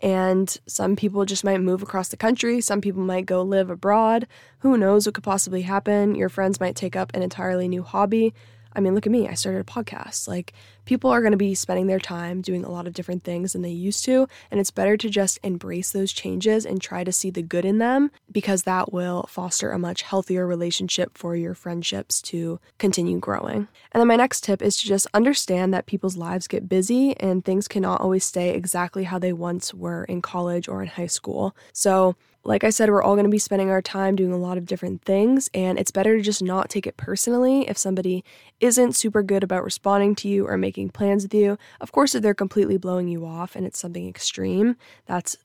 And 0.00 0.56
some 0.66 0.94
people 0.94 1.24
just 1.24 1.44
might 1.44 1.60
move 1.60 1.82
across 1.82 2.08
the 2.08 2.16
country. 2.16 2.60
Some 2.60 2.80
people 2.80 3.02
might 3.02 3.26
go 3.26 3.42
live 3.42 3.68
abroad. 3.68 4.26
Who 4.60 4.78
knows 4.78 5.06
what 5.06 5.14
could 5.14 5.24
possibly 5.24 5.62
happen? 5.62 6.14
Your 6.14 6.28
friends 6.28 6.60
might 6.60 6.76
take 6.76 6.94
up 6.94 7.10
an 7.14 7.22
entirely 7.22 7.66
new 7.66 7.82
hobby. 7.82 8.32
I 8.74 8.80
mean, 8.80 8.94
look 8.94 9.06
at 9.06 9.12
me. 9.12 9.28
I 9.28 9.34
started 9.34 9.60
a 9.60 9.64
podcast. 9.64 10.28
Like, 10.28 10.52
people 10.84 11.10
are 11.10 11.20
going 11.20 11.32
to 11.32 11.38
be 11.38 11.54
spending 11.54 11.86
their 11.86 11.98
time 11.98 12.40
doing 12.40 12.64
a 12.64 12.70
lot 12.70 12.86
of 12.86 12.94
different 12.94 13.22
things 13.22 13.52
than 13.52 13.62
they 13.62 13.70
used 13.70 14.04
to. 14.06 14.26
And 14.50 14.58
it's 14.58 14.70
better 14.70 14.96
to 14.96 15.10
just 15.10 15.38
embrace 15.42 15.92
those 15.92 16.12
changes 16.12 16.64
and 16.64 16.80
try 16.80 17.04
to 17.04 17.12
see 17.12 17.30
the 17.30 17.42
good 17.42 17.64
in 17.64 17.78
them 17.78 18.10
because 18.32 18.62
that 18.62 18.92
will 18.92 19.26
foster 19.28 19.70
a 19.70 19.78
much 19.78 20.02
healthier 20.02 20.46
relationship 20.46 21.16
for 21.16 21.36
your 21.36 21.54
friendships 21.54 22.22
to 22.22 22.58
continue 22.78 23.18
growing. 23.18 23.68
And 23.92 24.00
then 24.00 24.08
my 24.08 24.16
next 24.16 24.44
tip 24.44 24.62
is 24.62 24.78
to 24.78 24.86
just 24.86 25.06
understand 25.12 25.74
that 25.74 25.86
people's 25.86 26.16
lives 26.16 26.48
get 26.48 26.68
busy 26.68 27.14
and 27.18 27.44
things 27.44 27.68
cannot 27.68 28.00
always 28.00 28.24
stay 28.24 28.54
exactly 28.54 29.04
how 29.04 29.18
they 29.18 29.32
once 29.32 29.74
were 29.74 30.04
in 30.04 30.22
college 30.22 30.68
or 30.68 30.82
in 30.82 30.88
high 30.88 31.06
school. 31.06 31.54
So, 31.72 32.16
like 32.48 32.64
I 32.64 32.70
said, 32.70 32.88
we're 32.88 33.02
all 33.02 33.14
going 33.14 33.26
to 33.26 33.30
be 33.30 33.38
spending 33.38 33.68
our 33.68 33.82
time 33.82 34.16
doing 34.16 34.32
a 34.32 34.38
lot 34.38 34.56
of 34.56 34.64
different 34.64 35.02
things, 35.02 35.50
and 35.52 35.78
it's 35.78 35.90
better 35.90 36.16
to 36.16 36.22
just 36.22 36.42
not 36.42 36.70
take 36.70 36.86
it 36.86 36.96
personally 36.96 37.68
if 37.68 37.76
somebody 37.76 38.24
isn't 38.58 38.96
super 38.96 39.22
good 39.22 39.44
about 39.44 39.64
responding 39.64 40.14
to 40.16 40.28
you 40.28 40.46
or 40.46 40.56
making 40.56 40.88
plans 40.88 41.24
with 41.24 41.34
you. 41.34 41.58
Of 41.78 41.92
course, 41.92 42.14
if 42.14 42.22
they're 42.22 42.32
completely 42.32 42.78
blowing 42.78 43.06
you 43.06 43.26
off 43.26 43.54
and 43.54 43.66
it's 43.66 43.78
something 43.78 44.08
extreme, 44.08 44.76
that's 45.04 45.36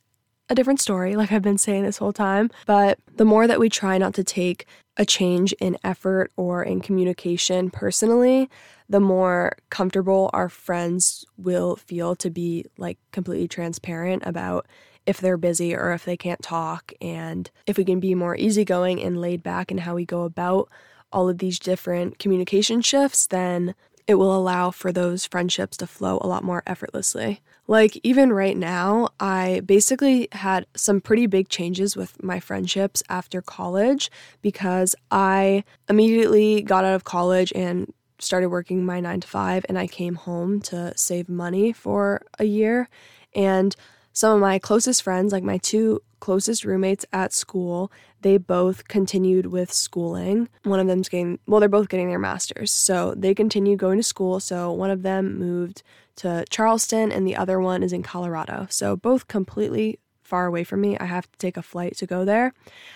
a 0.47 0.55
different 0.55 0.79
story, 0.79 1.17
like 1.17 1.33
I've 1.33 1.41
been 1.41 1.57
saying 1.57 1.83
this 1.83 1.97
whole 1.97 2.13
time. 2.13 2.49
But 2.65 2.99
the 3.17 3.25
more 3.25 3.47
that 3.47 3.59
we 3.59 3.67
try 3.67 3.97
not 3.97 4.13
to 4.13 4.23
take 4.23 4.65
a 4.95 5.05
change 5.05 5.51
in 5.59 5.77
effort 5.83 6.31
or 6.37 6.63
in 6.63 6.79
communication 6.79 7.69
personally, 7.69 8.49
the 8.87 9.01
more 9.01 9.57
comfortable 9.69 10.29
our 10.31 10.47
friends 10.47 11.25
will 11.35 11.75
feel 11.75 12.15
to 12.15 12.29
be 12.29 12.65
like 12.77 12.97
completely 13.11 13.49
transparent 13.49 14.23
about 14.25 14.67
if 15.05 15.19
they're 15.19 15.37
busy 15.37 15.75
or 15.75 15.91
if 15.91 16.05
they 16.05 16.17
can't 16.17 16.41
talk. 16.41 16.93
And 17.01 17.49
if 17.67 17.77
we 17.77 17.85
can 17.85 17.99
be 17.99 18.15
more 18.15 18.35
easygoing 18.35 19.01
and 19.01 19.21
laid 19.21 19.43
back 19.43 19.71
in 19.71 19.79
how 19.79 19.95
we 19.95 20.05
go 20.05 20.23
about 20.23 20.69
all 21.11 21.29
of 21.29 21.37
these 21.37 21.59
different 21.59 22.19
communication 22.19 22.81
shifts, 22.81 23.27
then 23.27 23.75
it 24.07 24.15
will 24.15 24.35
allow 24.35 24.71
for 24.71 24.91
those 24.91 25.25
friendships 25.25 25.77
to 25.77 25.87
flow 25.87 26.17
a 26.21 26.27
lot 26.27 26.43
more 26.43 26.63
effortlessly. 26.67 27.41
Like, 27.67 27.97
even 28.03 28.33
right 28.33 28.57
now, 28.57 29.09
I 29.19 29.61
basically 29.65 30.27
had 30.33 30.65
some 30.75 30.99
pretty 30.99 31.27
big 31.27 31.47
changes 31.47 31.95
with 31.95 32.21
my 32.21 32.41
friendships 32.41 33.01
after 33.07 33.41
college 33.41 34.11
because 34.41 34.95
I 35.09 35.63
immediately 35.87 36.61
got 36.61 36.83
out 36.83 36.95
of 36.95 37.05
college 37.05 37.53
and 37.55 37.93
started 38.19 38.49
working 38.49 38.85
my 38.85 38.99
nine 38.99 39.21
to 39.21 39.27
five, 39.27 39.65
and 39.69 39.79
I 39.79 39.87
came 39.87 40.15
home 40.15 40.59
to 40.63 40.97
save 40.97 41.29
money 41.29 41.71
for 41.71 42.25
a 42.39 42.43
year. 42.43 42.89
And 43.33 43.75
some 44.13 44.35
of 44.35 44.39
my 44.39 44.59
closest 44.59 45.03
friends, 45.03 45.33
like 45.33 45.43
my 45.43 45.57
two 45.57 46.01
closest 46.19 46.63
roommates 46.63 47.05
at 47.11 47.33
school, 47.33 47.91
they 48.21 48.37
both 48.37 48.87
continued 48.87 49.47
with 49.47 49.73
schooling. 49.73 50.47
One 50.63 50.79
of 50.79 50.87
them's 50.87 51.09
getting, 51.09 51.39
well, 51.47 51.59
they're 51.59 51.67
both 51.67 51.89
getting 51.89 52.07
their 52.07 52.19
master's. 52.19 52.71
So 52.71 53.13
they 53.17 53.35
continued 53.35 53.79
going 53.79 53.97
to 53.97 54.03
school. 54.03 54.39
So 54.39 54.71
one 54.71 54.89
of 54.89 55.01
them 55.01 55.37
moved 55.37 55.83
to 56.17 56.45
Charleston 56.49 57.11
and 57.11 57.27
the 57.27 57.35
other 57.35 57.59
one 57.59 57.83
is 57.83 57.91
in 57.91 58.03
Colorado. 58.03 58.67
So 58.69 58.95
both 58.95 59.27
completely 59.27 59.99
far 60.21 60.45
away 60.45 60.63
from 60.63 60.79
me. 60.79 60.97
I 60.97 61.05
have 61.05 61.29
to 61.29 61.37
take 61.37 61.57
a 61.57 61.61
flight 61.61 61.97
to 61.97 62.05
go 62.05 62.23
there. 62.23 62.53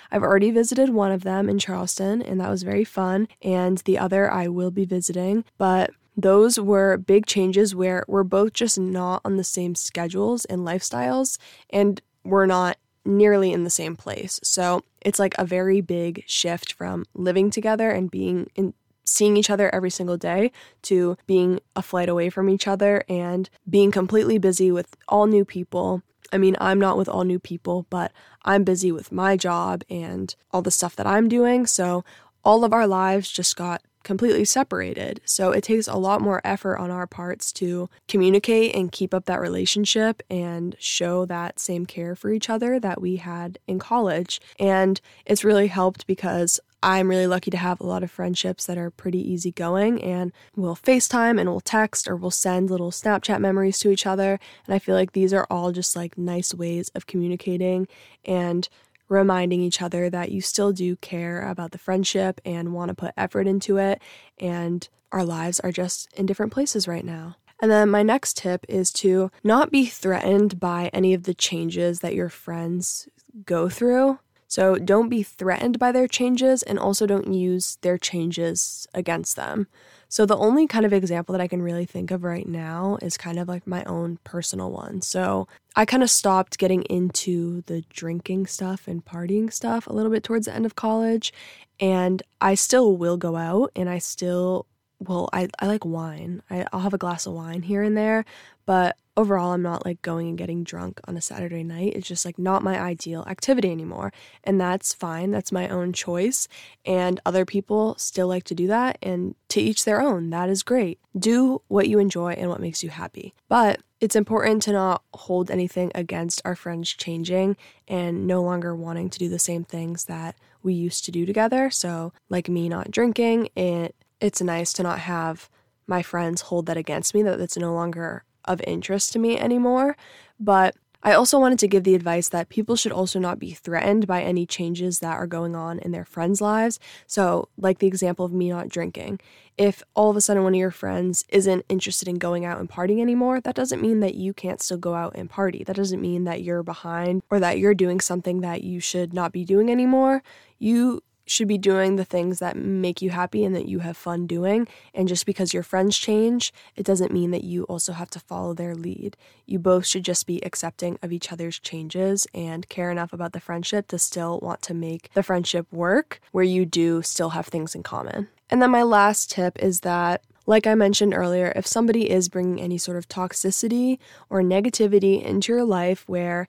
I've 0.10 0.24
already 0.24 0.52
visited 0.52 0.90
one 0.90 1.12
of 1.12 1.24
them 1.24 1.50
in 1.50 1.60
Charleston 1.60 2.22
and 2.22 2.40
that 2.40 2.50
was 2.50 2.64
very 2.64 2.86
fun. 2.86 3.28
And 3.42 3.80
the 3.80 3.98
other 3.98 4.32
I 4.32 4.48
will 4.48 4.72
be 4.72 4.86
visiting. 4.86 5.44
But 5.58 5.92
those 6.18 6.60
were 6.60 6.98
big 6.98 7.28
changes 7.28 7.76
where 7.76 8.04
we're 8.08 8.24
both 8.24 8.54
just 8.54 8.80
not 8.80 9.22
on 9.24 9.38
the 9.38 9.44
same 9.44 9.76
schedules 9.76 10.46
and 10.46 10.62
lifestyles 10.62 11.38
and 11.70 12.02
we're 12.24 12.48
not 12.48 12.78
nearly 13.06 13.54
in 13.54 13.64
the 13.64 13.70
same 13.70 13.96
place. 13.96 14.40
So 14.44 14.84
it's 15.02 15.20
like 15.20 15.36
a 15.38 15.46
very 15.46 15.80
big 15.80 16.24
shift 16.28 16.74
from 16.74 17.06
living 17.14 17.52
together 17.52 17.90
and 17.92 18.12
being 18.12 18.50
in 18.56 18.74
seeing 19.06 19.38
each 19.38 19.50
other 19.50 19.74
every 19.74 19.90
single 19.90 20.18
day 20.18 20.52
to 20.82 21.16
being 21.28 21.62
a 21.78 21.82
flight 21.82 22.10
away 22.10 22.30
from 22.30 22.50
each 22.50 22.68
other 22.68 23.06
and 23.08 23.50
being 23.70 23.90
completely 23.90 24.38
busy 24.38 24.70
with 24.70 24.98
all 25.08 25.28
new 25.28 25.46
people. 25.46 26.02
I 26.34 26.38
mean, 26.38 26.58
I'm 26.60 26.80
not 26.80 26.98
with 26.98 27.08
all 27.08 27.24
new 27.24 27.40
people, 27.40 27.86
but 27.90 28.12
I'm 28.44 28.66
busy 28.66 28.92
with 28.92 29.14
my 29.14 29.38
job 29.38 29.84
and 29.90 30.36
all 30.52 30.62
the 30.62 30.72
stuff 30.72 30.98
that 30.98 31.08
I'm 31.08 31.30
doing. 31.30 31.66
So 31.66 32.04
all 32.44 32.66
of 32.66 32.74
our 32.74 32.86
lives 32.86 33.32
just 33.32 33.56
got 33.56 33.82
completely 34.08 34.46
separated. 34.46 35.20
So 35.26 35.52
it 35.52 35.66
takes 35.66 35.86
a 35.86 35.98
lot 35.98 36.22
more 36.22 36.40
effort 36.46 36.78
on 36.78 36.90
our 36.90 37.06
parts 37.06 37.52
to 37.54 37.90
communicate 38.08 38.74
and 38.74 38.90
keep 38.90 39.14
up 39.14 39.26
that 39.26 39.42
relationship 39.42 40.24
and 40.30 40.78
show 40.80 41.26
that 41.26 41.60
same 41.60 41.86
care 41.86 42.16
for 42.16 42.32
each 42.32 42.50
other 42.50 42.80
that 42.80 43.02
we 43.02 43.18
had 43.18 43.60
in 43.68 43.80
college. 43.80 44.40
And 44.58 45.02
it's 45.26 45.44
really 45.44 45.68
helped 45.68 46.08
because 46.08 46.62
I'm 46.82 47.10
really 47.10 47.28
lucky 47.28 47.52
to 47.52 47.58
have 47.58 47.82
a 47.82 47.86
lot 47.86 48.02
of 48.02 48.10
friendships 48.10 48.66
that 48.68 48.78
are 48.78 48.92
pretty 48.92 49.20
easygoing 49.20 50.02
and 50.02 50.32
we'll 50.56 50.78
FaceTime 50.78 51.38
and 51.38 51.50
we'll 51.50 51.60
text 51.60 52.08
or 52.08 52.16
we'll 52.16 52.32
send 52.32 52.70
little 52.70 52.92
Snapchat 52.92 53.42
memories 53.42 53.78
to 53.80 53.90
each 53.90 54.06
other. 54.06 54.40
And 54.66 54.74
I 54.74 54.80
feel 54.80 54.96
like 54.96 55.12
these 55.12 55.34
are 55.34 55.48
all 55.50 55.74
just 55.74 55.98
like 55.98 56.18
nice 56.18 56.54
ways 56.54 56.90
of 56.96 57.08
communicating 57.08 57.90
and 58.24 58.70
reminding 59.10 59.62
each 59.62 59.82
other 59.82 60.10
that 60.10 60.32
you 60.32 60.42
still 60.42 60.72
do 60.72 60.96
care 60.98 61.42
about 61.42 61.72
the 61.72 61.78
friendship 61.78 62.42
and 62.46 62.74
want 62.74 62.90
to 62.90 62.96
put 62.96 63.14
effort 63.18 63.48
into 63.48 63.78
it. 63.78 64.02
And 64.40 64.88
our 65.12 65.24
lives 65.24 65.60
are 65.60 65.72
just 65.72 66.12
in 66.14 66.26
different 66.26 66.52
places 66.52 66.88
right 66.88 67.06
now. 67.06 67.36
And 67.62 67.72
then 67.72 67.90
my 67.90 68.04
next 68.04 68.38
tip 68.38 68.66
is 68.70 68.92
to 68.94 69.32
not 69.44 69.72
be 69.72 69.86
threatened 69.86 70.60
by 70.60 70.90
any 70.94 71.14
of 71.14 71.24
the 71.24 71.34
changes 71.34 72.02
that 72.02 72.14
your 72.14 72.30
friends 72.30 73.08
go 73.46 73.68
through. 73.70 74.20
So 74.48 74.76
don't 74.76 75.10
be 75.10 75.24
threatened 75.24 75.78
by 75.78 75.92
their 75.92 76.08
changes 76.08 76.64
and 76.64 76.80
also 76.80 77.06
don't 77.06 77.34
use 77.34 77.78
their 77.82 77.98
changes 77.98 78.88
against 78.94 79.36
them. 79.36 79.68
So 80.10 80.26
the 80.26 80.38
only 80.38 80.68
kind 80.68 80.86
of 80.86 80.94
example 80.94 81.34
that 81.34 81.42
I 81.42 81.50
can 81.50 81.62
really 81.62 81.86
think 81.86 82.12
of 82.12 82.24
right 82.24 82.48
now 82.48 82.98
is 83.02 83.18
kind 83.18 83.40
of 83.40 83.50
like 83.50 83.68
my 83.68 83.84
own 83.84 84.20
personal 84.24 84.72
one. 84.72 85.02
So 85.02 85.48
I 85.76 85.86
kind 85.86 86.02
of 86.02 86.10
stopped 86.10 86.58
getting 86.58 86.84
into 86.84 87.62
the 87.64 87.84
drinking 87.90 88.48
stuff 88.48 88.88
and 88.88 89.04
partying 89.04 89.52
stuff 89.52 89.86
a 89.86 89.94
little 89.94 90.12
bit 90.12 90.24
towards 90.24 90.46
the 90.46 90.56
end 90.56 90.66
of 90.66 90.76
college. 90.76 91.34
And 91.80 92.24
I 92.40 92.56
still 92.56 92.96
will 92.96 93.18
go 93.18 93.36
out 93.36 93.72
and 93.76 93.90
I 93.90 93.98
still 93.98 94.66
well, 95.00 95.30
I, 95.32 95.48
I 95.60 95.68
like 95.68 95.86
wine. 95.86 96.42
I, 96.50 96.66
I'll 96.74 96.80
have 96.80 96.94
a 96.94 96.98
glass 96.98 97.28
of 97.28 97.34
wine 97.34 97.62
here 97.62 97.84
and 97.84 97.96
there, 97.96 98.26
but 98.66 98.98
overall, 99.18 99.52
I'm 99.52 99.64
not 99.64 99.86
like 99.86 100.02
going 100.02 100.30
and 100.30 100.38
getting 100.38 100.64
drunk 100.64 101.02
on 101.08 101.18
a 101.18 101.22
Saturday 101.22 101.64
night. 101.64 101.94
It's 101.96 102.08
just 102.08 102.24
like 102.24 102.38
not 102.38 102.64
my 102.64 102.80
ideal 102.80 103.26
activity 103.28 103.72
anymore. 103.72 104.14
And 104.44 104.62
that's 104.62 104.94
fine. 104.94 105.32
That's 105.32 105.52
my 105.52 105.68
own 105.68 105.92
choice. 105.92 106.48
And 106.86 107.20
other 107.26 107.44
people 107.44 107.96
still 107.98 108.28
like 108.28 108.44
to 108.46 108.56
do 108.56 108.68
that. 108.68 109.00
And 109.02 109.36
to 109.50 109.62
each 109.62 109.86
their 109.86 110.02
own. 110.02 110.30
That 110.30 110.50
is 110.50 110.62
great. 110.64 111.00
Do 111.18 111.62
what 111.68 111.90
you 111.90 112.00
enjoy 112.00 112.34
and 112.34 112.50
what 112.50 112.62
makes 112.62 112.84
you 112.84 112.90
happy. 112.90 113.34
But 113.50 113.82
it's 114.00 114.16
important 114.16 114.62
to 114.64 114.72
not 114.72 115.02
hold 115.14 115.50
anything 115.50 115.92
against 115.96 116.42
our 116.46 116.56
friends 116.56 116.90
changing 116.94 117.58
and 117.88 118.28
no 118.28 118.44
longer 118.44 118.76
wanting 118.76 119.10
to 119.10 119.20
do 119.20 119.28
the 119.28 119.40
same 119.40 119.64
things 119.64 120.06
that 120.06 120.36
we 120.62 120.74
used 120.74 121.06
to 121.06 121.12
do 121.12 121.26
together. 121.26 121.72
So, 121.72 122.14
like 122.30 122.50
me 122.50 122.70
not 122.70 122.92
drinking, 122.92 123.50
it 123.56 123.96
it's 124.20 124.42
nice 124.42 124.74
to 124.74 124.84
not 124.84 125.00
have 125.00 125.50
my 125.88 126.04
friends 126.04 126.42
hold 126.42 126.66
that 126.66 126.78
against 126.78 127.16
me 127.16 127.24
that 127.24 127.40
it's 127.40 127.58
no 127.58 127.74
longer 127.74 128.24
of 128.48 128.62
interest 128.66 129.14
to 129.14 129.20
me 129.20 129.38
anymore. 129.38 129.96
But 130.40 130.76
I 131.04 131.14
also 131.14 131.40
wanted 131.40 131.60
to 131.60 131.68
give 131.68 131.84
the 131.84 131.96
advice 131.96 132.30
that 132.30 132.50
people 132.50 132.76
should 132.76 132.92
also 132.92 133.20
not 133.20 133.40
be 133.40 133.52
threatened 133.52 134.08
by 134.08 134.24
any 134.24 134.46
changes 134.46 135.00
that 135.00 135.14
are 135.14 135.28
going 135.28 135.56
on 135.56 135.80
in 135.80 135.92
their 135.92 136.06
friends' 136.06 136.42
lives. 136.42 136.80
So, 137.06 137.50
like 137.58 137.80
the 137.80 137.88
example 137.88 138.26
of 138.26 138.34
me 138.34 138.50
not 138.50 138.68
drinking. 138.68 139.20
If 139.58 139.84
all 139.94 140.10
of 140.10 140.18
a 140.18 140.22
sudden 140.22 140.44
one 140.44 140.54
of 140.54 140.60
your 140.60 140.72
friends 140.72 141.24
isn't 141.30 141.66
interested 141.70 142.08
in 142.08 142.16
going 142.16 142.46
out 142.46 142.60
and 142.60 142.70
partying 142.70 143.00
anymore, 143.00 143.40
that 143.42 143.56
doesn't 143.56 143.82
mean 143.82 144.02
that 144.02 144.16
you 144.16 144.34
can't 144.34 144.62
still 144.62 144.78
go 144.78 144.96
out 144.96 145.16
and 145.16 145.30
party. 145.30 145.64
That 145.64 145.76
doesn't 145.76 146.02
mean 146.02 146.26
that 146.26 146.44
you're 146.44 146.64
behind 146.64 147.24
or 147.30 147.40
that 147.40 147.58
you're 147.58 147.74
doing 147.74 148.00
something 148.00 148.42
that 148.42 148.64
you 148.64 148.80
should 148.80 149.14
not 149.14 149.32
be 149.32 149.46
doing 149.46 149.72
anymore. 149.72 150.24
You 150.60 151.02
should 151.30 151.48
be 151.48 151.58
doing 151.58 151.96
the 151.96 152.06
things 152.06 152.40
that 152.40 152.56
make 152.56 153.02
you 153.02 153.10
happy 153.10 153.44
and 153.44 153.56
that 153.56 153.68
you 153.68 153.80
have 153.80 153.98
fun 153.98 154.28
doing. 154.28 154.68
And 154.94 155.08
just 155.08 155.26
because 155.26 155.54
your 155.54 155.64
friends 155.64 155.98
change, 155.98 156.54
it 156.76 156.86
doesn't 156.86 157.12
mean 157.12 157.32
that 157.32 157.44
you 157.44 157.64
also 157.64 157.94
have 157.94 158.10
to 158.12 158.20
follow 158.20 158.54
their 158.54 158.76
lead. 158.76 159.18
You 159.46 159.60
both 159.60 159.86
should 159.86 160.04
just 160.04 160.28
be 160.28 160.44
accepting 160.44 160.98
of 161.02 161.12
each 161.12 161.32
other's 161.32 161.60
changes 161.60 162.28
and 162.34 162.68
care 162.70 162.92
enough 162.92 163.14
about 163.14 163.34
the 163.34 163.40
friendship 163.40 163.88
to 163.90 164.00
still 164.00 164.40
want 164.40 164.62
to 164.64 164.74
make 164.74 165.12
the 165.14 165.24
friendship 165.24 165.68
work 165.72 166.22
where 166.32 166.44
you 166.44 166.66
do 166.66 167.02
still 167.02 167.30
have 167.30 167.48
things 167.48 167.76
in 167.76 167.84
common. 167.84 168.28
And 168.50 168.62
then 168.62 168.72
my 168.72 168.84
last 168.84 169.30
tip 169.32 169.62
is 169.62 169.82
that 169.82 170.22
like 170.50 170.66
I 170.66 170.76
mentioned 170.76 171.14
earlier, 171.14 171.52
if 171.58 171.68
somebody 171.68 172.10
is 172.10 172.30
bringing 172.30 172.62
any 172.62 172.78
sort 172.78 172.98
of 172.98 173.10
toxicity 173.10 174.00
or 174.30 174.42
negativity 174.42 175.22
into 175.22 175.52
your 175.52 175.66
life 175.66 176.06
where 176.08 176.48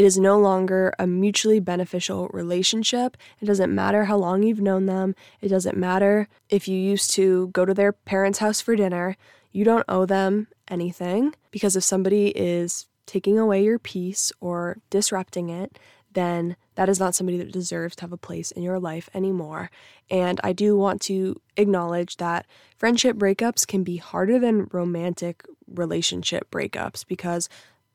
it 0.00 0.04
is 0.04 0.18
no 0.18 0.38
longer 0.38 0.94
a 0.98 1.06
mutually 1.06 1.60
beneficial 1.60 2.30
relationship. 2.32 3.18
It 3.38 3.44
doesn't 3.44 3.74
matter 3.74 4.06
how 4.06 4.16
long 4.16 4.42
you've 4.42 4.58
known 4.58 4.86
them. 4.86 5.14
It 5.42 5.48
doesn't 5.48 5.76
matter 5.76 6.26
if 6.48 6.66
you 6.66 6.78
used 6.78 7.10
to 7.16 7.48
go 7.48 7.66
to 7.66 7.74
their 7.74 7.92
parents' 7.92 8.38
house 8.38 8.62
for 8.62 8.74
dinner. 8.74 9.18
You 9.52 9.62
don't 9.62 9.84
owe 9.90 10.06
them 10.06 10.46
anything 10.68 11.34
because 11.50 11.76
if 11.76 11.84
somebody 11.84 12.28
is 12.28 12.86
taking 13.04 13.38
away 13.38 13.62
your 13.62 13.78
peace 13.78 14.32
or 14.40 14.78
disrupting 14.88 15.50
it, 15.50 15.78
then 16.14 16.56
that 16.76 16.88
is 16.88 16.98
not 16.98 17.14
somebody 17.14 17.36
that 17.36 17.52
deserves 17.52 17.94
to 17.96 18.00
have 18.04 18.12
a 18.12 18.16
place 18.16 18.52
in 18.52 18.62
your 18.62 18.80
life 18.80 19.10
anymore. 19.12 19.70
And 20.10 20.40
I 20.42 20.54
do 20.54 20.78
want 20.78 21.02
to 21.02 21.38
acknowledge 21.58 22.16
that 22.16 22.46
friendship 22.78 23.18
breakups 23.18 23.66
can 23.66 23.84
be 23.84 23.98
harder 23.98 24.38
than 24.38 24.70
romantic 24.72 25.44
relationship 25.68 26.50
breakups 26.50 27.06
because 27.06 27.50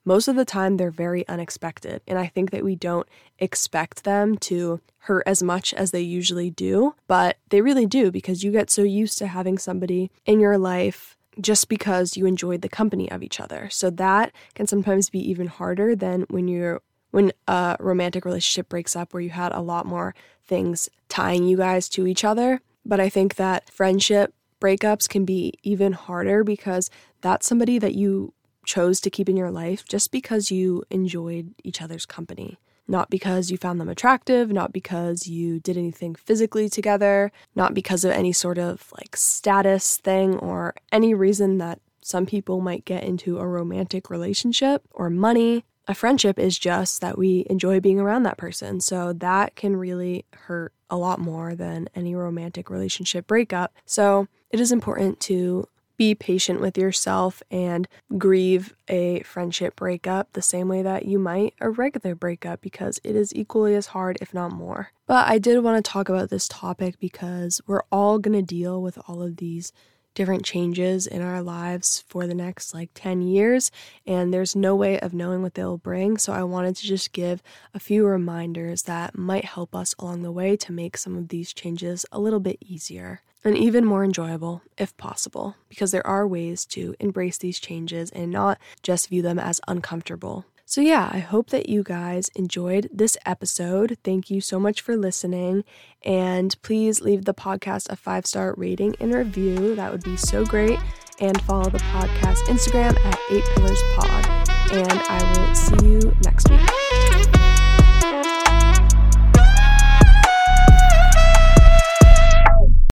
most 0.06 0.28
of 0.28 0.36
the 0.36 0.46
time 0.46 0.78
they're 0.78 0.92
very 0.92 1.28
unexpected. 1.28 2.02
And 2.08 2.18
I 2.18 2.28
think 2.28 2.52
that 2.52 2.64
we 2.64 2.76
don't 2.76 3.08
expect 3.40 4.04
them 4.04 4.38
to 4.38 4.80
hurt 5.00 5.24
as 5.26 5.44
much 5.44 5.74
as 5.74 5.92
they 5.92 6.02
usually 6.02 6.50
do, 6.50 6.96
but 7.08 7.38
they 7.50 7.62
really 7.62 7.86
do 7.86 8.12
because 8.12 8.44
you 8.44 8.52
get 8.52 8.70
so 8.70 8.84
used 8.84 9.18
to 9.18 9.28
having 9.28 9.58
somebody 9.58 10.12
in 10.26 10.40
your 10.40 10.58
life 10.58 11.18
just 11.42 11.68
because 11.68 12.16
you 12.16 12.26
enjoyed 12.26 12.62
the 12.62 12.70
company 12.70 13.10
of 13.12 13.22
each 13.22 13.40
other. 13.40 13.70
So 13.70 13.90
that 13.92 14.32
can 14.54 14.68
sometimes 14.68 15.10
be 15.10 15.20
even 15.30 15.48
harder 15.48 15.96
than 15.96 16.26
when 16.30 16.48
you're 16.48 16.82
when 17.12 17.32
a 17.48 17.78
romantic 17.80 18.26
relationship 18.26 18.68
breaks 18.68 18.94
up 18.94 19.14
where 19.14 19.22
you 19.22 19.30
had 19.30 19.54
a 19.54 19.62
lot 19.62 19.86
more 19.86 20.14
things 20.44 20.90
tying 21.08 21.46
you 21.46 21.56
guys 21.56 21.88
to 21.88 22.08
each 22.08 22.26
other. 22.26 22.62
But 22.86 23.00
I 23.00 23.08
think 23.08 23.36
that 23.36 23.70
friendship 23.70 24.34
breakups 24.60 25.08
can 25.08 25.24
be 25.24 25.54
even 25.64 25.94
harder 25.94 26.44
because 26.44 26.90
that's 27.22 27.48
somebody 27.48 27.80
that 27.80 27.96
you 27.96 28.34
chose 28.66 29.00
to 29.02 29.10
keep 29.10 29.30
in 29.30 29.38
your 29.38 29.52
life 29.52 29.86
just 29.88 30.12
because 30.12 30.52
you 30.52 30.84
enjoyed 30.90 31.54
each 31.64 31.82
other's 31.82 32.06
company. 32.06 32.60
Not 32.88 33.10
because 33.10 33.50
you 33.50 33.58
found 33.58 33.82
them 33.82 33.90
attractive, 33.90 34.52
not 34.52 34.72
because 34.72 35.28
you 35.28 35.60
did 35.60 35.76
anything 35.76 36.14
physically 36.14 36.70
together, 36.70 37.32
not 37.56 37.74
because 37.74 38.06
of 38.06 38.12
any 38.12 38.32
sort 38.32 38.60
of 38.60 38.92
like 38.98 39.16
status 39.16 39.98
thing 39.98 40.36
or 40.38 40.76
any 40.92 41.14
reason 41.14 41.58
that 41.58 41.80
some 42.02 42.28
people 42.28 42.62
might 42.62 42.86
get 42.86 43.04
into 43.04 43.40
a 43.40 43.48
romantic 43.48 44.12
relationship 44.12 44.84
or 44.92 45.10
money. 45.10 45.66
A 45.88 45.96
friendship 45.96 46.38
is 46.38 46.60
just 46.60 47.02
that 47.02 47.18
we 47.18 47.48
enjoy 47.50 47.80
being 47.80 48.00
around 48.00 48.24
that 48.24 48.38
person. 48.38 48.80
So 48.80 49.14
that 49.14 49.56
can 49.56 49.76
really 49.76 50.26
hurt 50.34 50.72
a 50.90 50.98
lot 50.98 51.20
more 51.20 51.56
than 51.56 51.90
any 51.96 52.14
romantic 52.14 52.70
relationship 52.70 53.26
breakup. 53.26 53.74
So 53.86 54.28
it 54.52 54.60
is 54.60 54.72
important 54.72 55.20
to 55.22 55.68
be 55.98 56.16
patient 56.16 56.62
with 56.62 56.78
yourself 56.78 57.42
and 57.50 57.88
grieve 58.18 58.76
a 58.88 59.22
friendship 59.22 59.76
breakup 59.76 60.34
the 60.34 60.42
same 60.42 60.68
way 60.68 60.82
that 60.82 61.06
you 61.06 61.20
might 61.20 61.54
a 61.60 61.70
regular 61.70 62.16
breakup 62.16 62.62
because 62.62 63.00
it 63.04 63.16
is 63.16 63.34
equally 63.36 63.76
as 63.76 63.88
hard, 63.88 64.18
if 64.22 64.34
not 64.34 64.52
more. 64.52 64.92
But 65.08 65.28
I 65.28 65.38
did 65.38 65.64
want 65.64 65.84
to 65.84 65.92
talk 65.92 66.10
about 66.10 66.30
this 66.30 66.48
topic 66.48 67.00
because 67.00 67.62
we're 67.68 67.84
all 67.92 68.20
going 68.20 68.38
to 68.38 68.42
deal 68.42 68.82
with 68.82 68.98
all 69.08 69.22
of 69.22 69.38
these 69.38 69.72
different 70.16 70.46
changes 70.46 71.06
in 71.06 71.22
our 71.22 71.42
lives 71.42 72.04
for 72.08 72.26
the 72.26 72.34
next 72.34 72.74
like 72.74 72.90
10 72.96 73.22
years, 73.22 73.70
and 74.08 74.34
there's 74.34 74.56
no 74.56 74.74
way 74.74 74.98
of 75.00 75.14
knowing 75.14 75.42
what 75.42 75.54
they'll 75.54 75.78
bring. 75.78 76.18
So 76.18 76.34
I 76.34 76.44
wanted 76.44 76.78
to 76.78 76.88
just 76.88 77.12
give 77.12 77.44
a 77.74 77.80
few 77.80 78.06
reminders 78.06 78.84
that 78.84 79.18
might 79.18 79.46
help 79.46 79.76
us 79.76 79.94
along 80.00 80.24
the 80.24 80.32
way 80.32 80.56
to 80.58 80.72
make 80.72 80.98
some 80.98 81.18
of 81.18 81.28
these 81.28 81.54
changes 81.54 82.06
a 82.12 82.20
little 82.20 82.40
bit 82.40 82.58
easier 82.62 83.22
and 83.46 83.58
even 83.58 83.86
more 83.86 84.04
enjoyable 84.04 84.62
if 84.78 84.96
possible, 84.98 85.56
because 85.70 85.92
there 85.92 86.06
are 86.06 86.28
ways 86.28 86.66
to 86.66 86.96
embrace 87.00 87.38
these 87.38 87.60
changes 87.60 88.10
and 88.12 88.32
not 88.32 88.60
just 88.84 89.10
view 89.10 89.22
them 89.22 89.40
as 89.40 89.62
uncomfortable. 89.68 90.46
So, 90.68 90.82
yeah, 90.82 91.10
I 91.14 91.20
hope 91.20 91.52
that 91.52 91.70
you 91.70 91.84
guys 91.84 92.30
enjoyed 92.30 92.90
this 92.92 93.18
episode. 93.24 93.98
Thank 94.04 94.32
you 94.32 94.42
so 94.42 94.60
much 94.60 94.82
for 94.82 94.98
listening. 94.98 95.64
And 96.04 96.60
please 96.64 97.02
leave 97.02 97.26
the 97.26 97.36
podcast 97.36 97.90
a 97.92 97.96
five 97.96 98.26
star 98.26 98.56
rating 98.58 98.96
and 99.00 99.14
review. 99.14 99.76
That 99.76 99.92
would 99.92 100.04
be 100.04 100.18
so 100.18 100.44
great. 100.44 100.80
And 101.20 101.40
follow 101.44 101.70
the 101.70 101.78
podcast 101.78 102.40
Instagram 102.48 103.00
at 103.06 103.20
8 103.30 103.44
Pillars 103.56 103.82
Pod. 103.96 104.26
And 104.72 104.92
I 104.92 105.48
will 105.48 105.56
see 105.56 105.88
you 105.88 106.18
next 106.24 106.50
week. 106.50 107.35